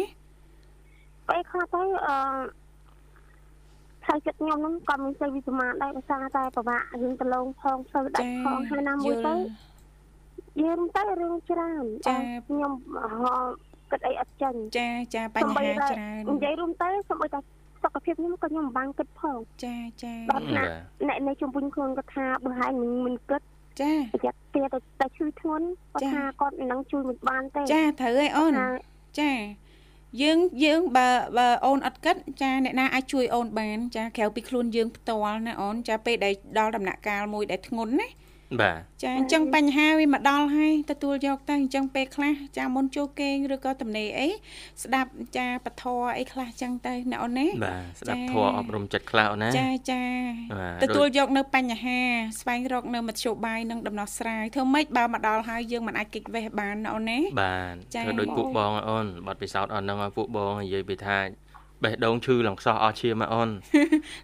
[1.30, 2.18] ពេលខ្លះទៅអឺ
[4.04, 9.36] ផ្លូវចិត្តខ្ញុំហ្នឹងក៏មានសេចវិសមានដែរដោយសារតែពិបាករឿងប្រឡងផងផ្លូវដាច់ផងហើយណាមួយទៅ
[10.64, 12.74] យើងទៅរឿងច្រើនចាខ្ញុំ
[13.92, 17.40] គិតអីអត់ចាញ់ចាចាបញ្ហាច្រើននិយាយរួមទៅសូម្បីតែ
[17.84, 20.64] សុខភាពខ្ញុំក៏ខ្ញុំមិនបានគិតផងចាចាដល់ណា
[21.08, 22.72] អ្នកនៅជុំវិញខ្លួនគាត់ថាបើហើយ
[23.06, 23.42] មិនគិត
[23.82, 28.54] ចាប្រយ័ត្នទៀតតែឈឺធ្ងន់គាត់ថាគាត់មិននឹងជួយមិនបានទេចាត្រូវហើយអូន
[29.20, 29.32] ចា
[30.22, 38.08] យើងយើងបើបើអូនអត់គិតចាអ្នកណាអាចជួយអូនបាន ចាក្រៅពីខ្លួនយើងផ្ទាល់ណាអូនចាពេលដែលដល់ដំណាក់កាលមួយដែលធ្ងន់ណា
[38.62, 44.28] បាទចាអញ្ចឹងបញ្ហាវាមកដល់ហើយទទួលយកទៅអញ្ចឹងពេលខ្លះចាមុនចូលគេងឬក៏តំណេអី
[44.84, 45.84] ស្ដាប់ចាពធ
[46.18, 50.04] អីខ្លះអញ្ចឹងទៅណាអូនណាបាទស្ដាប់ធម៌អប់រំចិត្តខ្លះអូនណាចាចា
[50.84, 52.00] ទទួលយកនៅបញ្ហា
[52.40, 61.18] ស្វែងរកនៅមធ្យោបាយនិងដំណោះស្រាយធ្វើម៉េចបើមកដល់ហើយយើងមិនអាចគេចវេះបានណាអូនណាបាទធ្វើដូចពួកបងអូនបាត់ពិសោធន៍អូនហ្នឹងឲ្យពួកបងនិយាយពីថា
[61.84, 63.50] បេះដូងឈឺឡើងខ្សោះអស់ឈាមមកអូន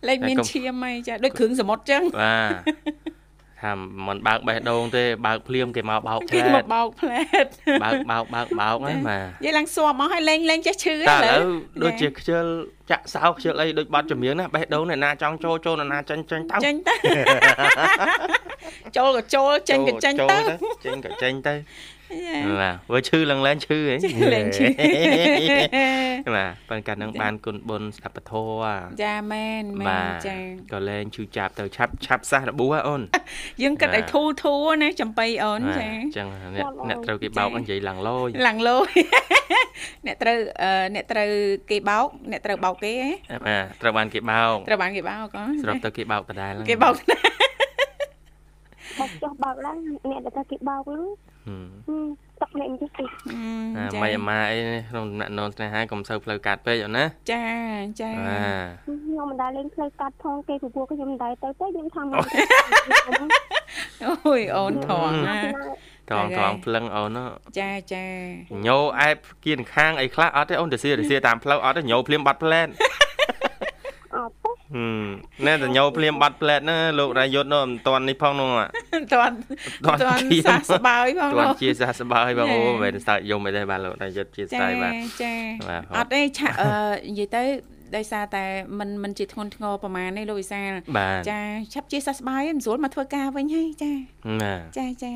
[0.07, 3.24] លេខមានឈាមហើយចាដូចគ្រឿងសមុទ្រចឹងបាទ
[3.61, 3.71] ថា
[4.07, 7.47] មិនបើកបេះដូងទេបើកភ្លាមគេមកបោកផ្លែតគេមកបោកផ្លែត
[7.83, 10.95] បើកបោកបើកបោកហ្នឹងបាទនិយាយឡើងសួរមកឲ្យលេងលេងចេះឈឺឥ
[11.31, 11.45] ឡូវ
[11.83, 12.45] ដូចជាខ្ជិល
[12.91, 16.93] ចាក់សោខ្ជិលអីដូចបាត់ចម្រៀងណាបេះដូងអ្នកណាចង់ចូលចូលអ្នកណាចាញ់ចាញ់ទៅចាញ់ទៅ
[18.97, 20.37] ចូលក៏ចូលចេញក៏ចេញទៅ
[20.85, 21.53] ចេញក៏ចេញទៅ
[22.61, 23.95] បាទវើឈឺឡើងឡើងឈឺហ៎
[24.35, 24.65] ឡើងឈឺ
[26.35, 28.33] បាទប៉ុន្តែនឹងបានគុណបុណ្យស្ដាប់ពធ
[29.03, 30.37] ចាមែនមែនចា
[30.73, 33.01] ក៏លែងឈឺចាប់ទៅឆាប់ឆាប់សះរបួសអូន
[33.61, 38.89] យើងគិតឲ្យធូរធូរណាចំបៃអូនចាអញ្ចឹងអ្នកអ្នកត្រូវគេបោកនិយាយឡើងលោយឡើងលោយ
[40.05, 40.37] អ្នកត្រូវ
[40.95, 41.29] អ្នកត្រូវ
[41.69, 47.35] គេបោកអ្នកត្រូវបោកគេហ៎បាទត្រូវបានគេបោកត្រូវបានគេបោកក៏ស្របទៅគេបោកដដែលគេបោកដដែល
[48.99, 51.03] បោកចុះបោកឡើងអ្នកដែលគេបោកហ្នឹង
[52.39, 53.09] ទឹកនេះតិចតិច
[53.77, 54.57] អាម៉ៃអាម៉ាអី
[54.89, 57.45] ក្នុងដំណាក់ននស្នេហាកុំសូវផ្លូវកាត់ពេកអូណាចា
[58.01, 58.11] ចា
[58.85, 62.23] ខ្ញុំមិនដែលលេងផ្លូវកាត់ផងគេព្រោះខ្ញុំមិនដែលទៅទេខ្ញុំថាមក
[64.05, 65.39] អូយអូនថងណា
[66.11, 67.17] ថងថងភ្លឹងអូន
[67.59, 68.05] ចាចា
[68.67, 72.67] ញោអែបគៀនខាងអីខ្លះអត់ទេអូនទៅសៀទៅសៀតាមផ្លូវអត់ទេញោភ្លាមបាត់ផ្លែន
[74.15, 74.44] អត់ទេ
[75.46, 79.34] ណែតញោភ្លាមបាត់ផ្លែតណាលោករាយុទ្ធនោះមិនតាន់នេះផងនោះមិនតាន់
[79.86, 84.92] តាន់សះស្បើយផងតាន់ជាសះស្បើយបងអូមិនសើចយំអីទេបាទលោករាយុទ្ធជាស្ដាយបាទ
[85.22, 85.32] ចា
[85.96, 86.56] អត់ទេឆាក់
[87.08, 87.42] និយាយទៅ
[87.96, 88.44] ដោយសារតែ
[88.78, 90.70] มันมันជាធ្ងន់ធ្ងរប្រហែលនេះលោកវិសាល
[91.30, 91.40] ចា
[91.74, 93.92] ឆាប់ជាសះស្បើយមិនស្រួលមកធ្វើការវិញហើយចា
[94.78, 95.14] ចាចា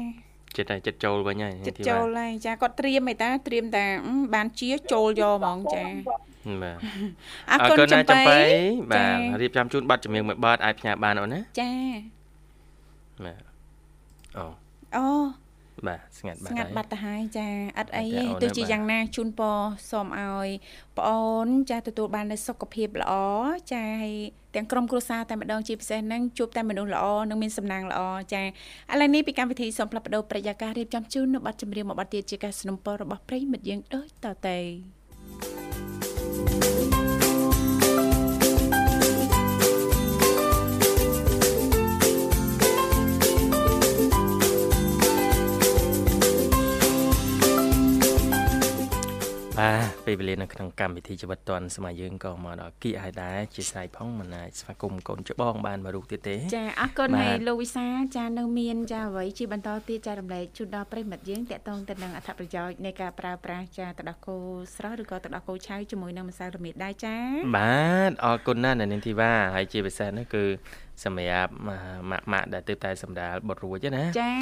[0.57, 3.85] ចិត្តតែចិត្តចូលវិញហើយចិត្តចូលហើយចាគាត់ត្រៀមឯតាត្រៀមតែ
[4.35, 5.85] បានជាចូលយកហ្មងចា
[6.63, 6.77] បាទ
[7.51, 8.41] អរគុណចំបៃ
[8.93, 11.73] បាទរៀបចំជូនប័ណ្ណចម្រៀងមួយប័ណ្ណអាចផ្ញើបានអូនណាចា
[13.25, 13.43] បាទ
[14.37, 14.45] អូ
[14.97, 15.07] អូ
[15.89, 17.47] បាទស្ងាត់បាត់ស្ងាត់បាត់ទៅហើយចា
[17.79, 19.59] អត់អីទេទោះជាយ៉ាងណាជូនពរ
[19.91, 20.49] សូមឲ្យ
[20.99, 23.13] ប្អូនចាទទួលបាននូវសុខភាពល្អ
[23.73, 24.15] ចាហើយ
[24.55, 28.01] ទាំងក្រុមគ្រួសារតែម្ដងជាពិសេសហ្នឹងជួបតែមនុស្សល្អនិងមានសំណាងល្អ
[28.35, 28.47] ចាឥ
[29.01, 34.59] ឡូវនេះពីកម្មវិធីសូមផ្លាប់បដោប្រយាកររៀបចំជូននៅប័ណ្ណចម្រៀងមួយប័ណ្ណទៀតជាការสนับสนุนរបស់ប្រិមិត្តយើងដូចតទៅ
[36.46, 36.79] Bye.
[49.60, 57.86] បាទពេលវេលានៅក្នុងកម្មវិធីជីវិតឌွန်សម័យយើងក៏មកដល់គីហើយដែរជាស្រ័យផងមិនអាចស្វាគមន៍កូនច្បងបានមករូបទៀតទេចាអរគុណហើយលោកវិសា
[58.16, 64.38] ចានៅមានចាអ្វីជាបន្តទៀតចារំលែកជូនដល់ប្រិមិត្តយើងតកតងទៅនឹងអត្ថប្រយោជន៍នៃការប្រើប្រាស់ចាទឹកដោះគោ
[64.76, 67.16] ស្រស់ឬក៏ទឹកដោះគោឆៅជាមួយនឹងម្សៅរមៀតដែរចា
[67.58, 70.44] បាទអរគុណណាស់នៅនាងធីវ៉ាហើយជាពិសេសនោះគឺ
[71.04, 71.52] សម្រាប់
[72.12, 74.34] ម៉ាក់ម៉ាក់ដែលទើបតែសម្រាលបុតរួចណាចា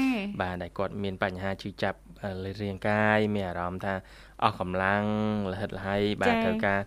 [0.41, 1.97] បាទដែលគាត់មានបញ្ហាឈឺចាប់
[2.43, 3.93] លើរាងកាយមានអារម្មណ៍ថា
[4.43, 5.03] អស់កម្លាំង
[5.51, 6.79] លហិតលហើយបាទត្រូវការ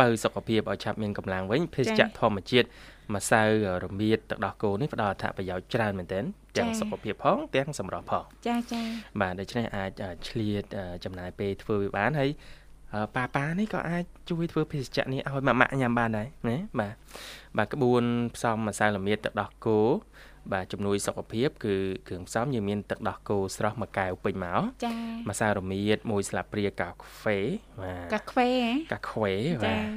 [0.00, 2.66] បើសុខភាពឲ្យឆាប់មានកម្លាំងវិញភេសជ្ជៈធម្មជាតិ
[3.14, 3.42] ម្សៅ
[3.84, 6.24] រមៀតទឹកដោះគោនេះផ្ដល់អត្ថប្រយោជន៍ច្រើនមែនទែន
[6.56, 8.82] ទាំងសុខភាពផងទាំងសម្រស់ផងចាចា
[9.20, 9.90] បាទដូច្នេះអាច
[10.28, 10.64] ឆ្លៀត
[11.04, 12.30] ចំណាយពេលធ្វើវាបានហើយ
[13.16, 16.94] ប៉ាប៉ានេះក៏អាចជួយធ្វើភេសជ្ជៈនេះឲ្យម៉ាក់ម៉ាក់ញ៉ាំបានដែរណាបាទ
[17.56, 18.02] បាទក្បួន
[18.36, 19.78] ផ្សំម្សៅរមៀតទឹកដោះគោ
[20.52, 21.74] បាទជំនួយសុខភាពគឺ
[22.08, 27.38] គ្រឿងផ្សំយើងមានទឹកដោះគោស្រស់មួយកែវពេញមកចា៎ម្សៅរមៀតមួយស្លាបព្រាកាហ្វេ
[27.80, 28.50] បាទកាហ្វេ
[28.92, 29.32] កាហ្វេ
[29.64, 29.88] បាទ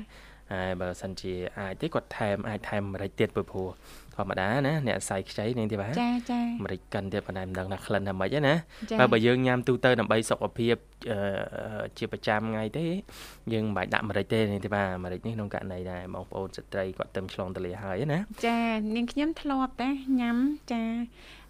[0.54, 3.70] ហើយបើសិនជាអាចទេគាត់ថែមអាចថែមម្រេចទៀតព្រោះ
[4.16, 8.54] ធម្មតាណាអ្នកសាយខ្ចីនាងទេបាទចាចាម្រេចកិនទៀតប៉ុន្តែមិនដឹងថាក្លិនថាម៉េចណា
[9.00, 10.76] បើបើយើងញ៉ាំទូទៅដើម្បីសុខភាព
[11.98, 12.86] ជាប្រចាំថ្ងៃទេ
[13.54, 18.60] យើងមិនបាច់ដាក់ម្រេចទេនាងទេបាទម្រេចនេះក្នុងករណីដែរបងប្អូនស្ត្រីគាត់ទៅឆ្លងទលាហើយណាចា
[18.96, 19.90] នាងខ្ញុំធ្លាប់តែ
[20.20, 20.38] ញ៉ាំ
[20.72, 20.82] ចា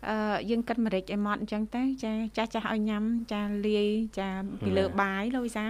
[0.10, 3.88] អឺយើងកិនម្រេចឲ្យម៉ត់អញ្ចឹងទៅចាចាស់ចាស់ឲ្យញ៉ាំចាលាយ
[4.20, 4.30] ចា
[4.66, 5.66] ពីលើបាយលោកវិសា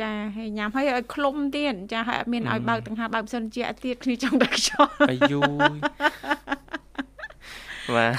[0.00, 5.40] ចាហើយញ៉ាំហើយឲ្យឃ្លុំទៀតចាហើយអត់មានឲ្យបើកទាំងហាបើកសិនជាទៀតគ្នាចង់តែខ្យល់អាយូ
[7.96, 8.12] បាទ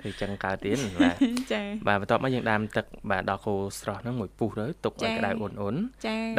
[0.00, 1.16] ធ្វើចឹងកើតទៀតបាទ
[1.52, 5.74] ចាបាទបន្ទាប់មកយើងដាំទឹកបាទដល់គោស្រស់ហ្នឹងមួយពុះទៅទុកឲ្យក្តៅអ៊ុនអ៊ុន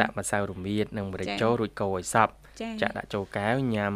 [0.00, 2.34] ដាក់ម្សៅរមៀតនិងម្រេចចូលរួចកូរឲ្យសព្វ
[2.82, 3.92] ចាក់ដាក់ចូលកែវញ៉ាំ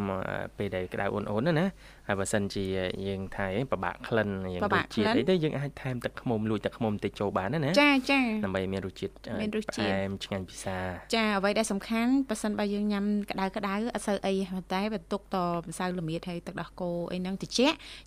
[0.58, 1.66] ពេលដែលក្តៅអ៊ុនអ៊ុនណា
[2.08, 2.64] ហើយបើសិនជា
[3.06, 10.78] យើងថាអីពិបាកក្លិនយើងរសជាតិអីទៅយើងអាចថែមទឹកខ្មុំលួចទឹកខ្មុំតិចចូលបានណាចាចាដើម្បីមានរសជាតិមានរសជាតិផ្អែមឆ្ងាញ់ពិសា
[11.14, 14.34] ចាអ្វីដែលសំខាន់បើសិនបើយើងញ៉ាំក្តៅក្តៅអត់សូវអី
[14.72, 15.36] តែបើទុកត
[15.70, 17.50] ម្សៅល្មៀតហើយទឹកដោះគោអីហ្នឹងតិច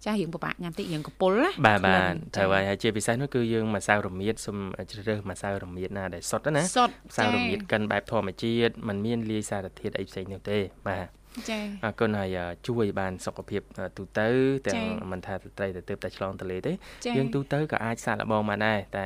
[0.06, 4.58] ចារៀងពិបាកញ៉ាំតិចរៀងកពុលណាបាទបាទត្រូវហើយជាពិសេសនោះគឺយើងម្សៅរមៀតសុំ
[4.90, 13.62] ជ្រើសរើសម្សៅរមៀតណាដែលសុទ្ធណាម្សៅរមៀតកិនបែបធម្មជាតិมันមានលាយសារធាតុអីផ្សេងនោះទេបាទ ចា៎អរគុណហើយជួយបានសុខភាព
[13.98, 14.28] ទូទៅ
[14.68, 16.72] ទាំងមិនថាស្ត្រីទៅទៅតែឆ្លងទលេទេ
[17.18, 19.06] យើងទូទៅក៏អាចសាកល្បងបានដែរតែ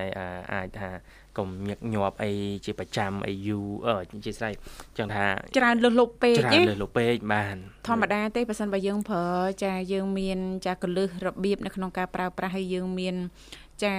[0.54, 0.90] អាចថា
[1.38, 2.32] កុំញឹកញាប់អី
[2.66, 4.54] ជាប្រចាំអីយូរអឺជាស្រ័យ
[4.98, 5.26] ចឹងថា
[5.58, 7.56] ច្រើនលើសលប់ពេកច្រើនលើសលប់ពេកបាន
[7.88, 9.28] ធម្មតាទេបើសិនបើយើងប្រើ
[9.64, 13.16] ចាយើងមានចាកលឹះរបៀបនៅក្នុងការប្រើប្រាស់ហើយយើងមាន
[13.84, 13.94] ចា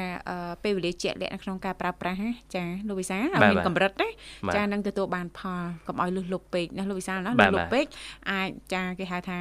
[0.64, 2.18] ពេលវេលាជាក់លាក់នៅក្នុងការប្រើប្រាស់
[2.55, 4.09] ចាលោកវិសាឲ្យមានកម្រិតណា
[4.57, 7.85] ចានឹងទទួលបានផលកុំឲ្យលុះលុបពេកណាលោកវិសាណាលុះលុបពេក
[8.31, 9.39] អាចចាគេហៅថា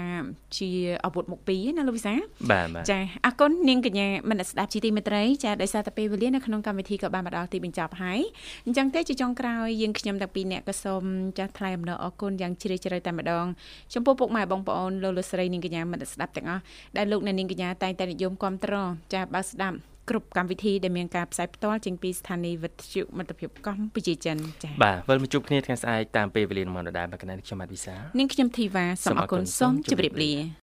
[0.58, 0.70] ជា
[1.06, 2.14] អាវុធមុខពីរណាលោកវិសា
[2.52, 8.20] បាទចាអរគុណនាងកញ្ញាមនស្ដាប់ជីទីមេត្រីចាដោយសារតែពេលវេលានៅក្នុងកម្មវិធីក៏បានមកដល់ទីបញ្ចប់ហើយ
[8.66, 11.04] អញ្ចឹងទេជាចុងក្រោយយើងខ្ញុំទាំងពីរអ្នកក៏សូម
[11.38, 13.46] ចាស់ថ្លែងអំណរអគុណយ៉ាងជ្រាលជ្រៅតែម្ដង
[13.94, 16.62] ចំពោះពុកម៉ែបងប្អូនលោកលោកស្រីនាងកញ្ញាមនស្ដាប់ទាំងអស់
[16.98, 19.78] ដែលលោកអ្នកនាងកញ្ញាតែងតែនិយមគ្រប់គ្រងចាបើស្ដាប់
[20.10, 30.34] គ្រប់កម្មវិធីដែលមានការផ្សាយផ្ទាល់ចេញពីស្ថានីយ៍វិទ្យុមិត្តភាពកម្ពុជាចិនចា៎បាទវិលមកជួបគ្នាថ្ងៃស្អែកតាមពេលវេលាម៉ោងដដែលមកកណ្ដាលខ្ញុំបាទវិសានាងខ្ញុំធីវ៉ាសូមអរគុណសូមជម្រាបលា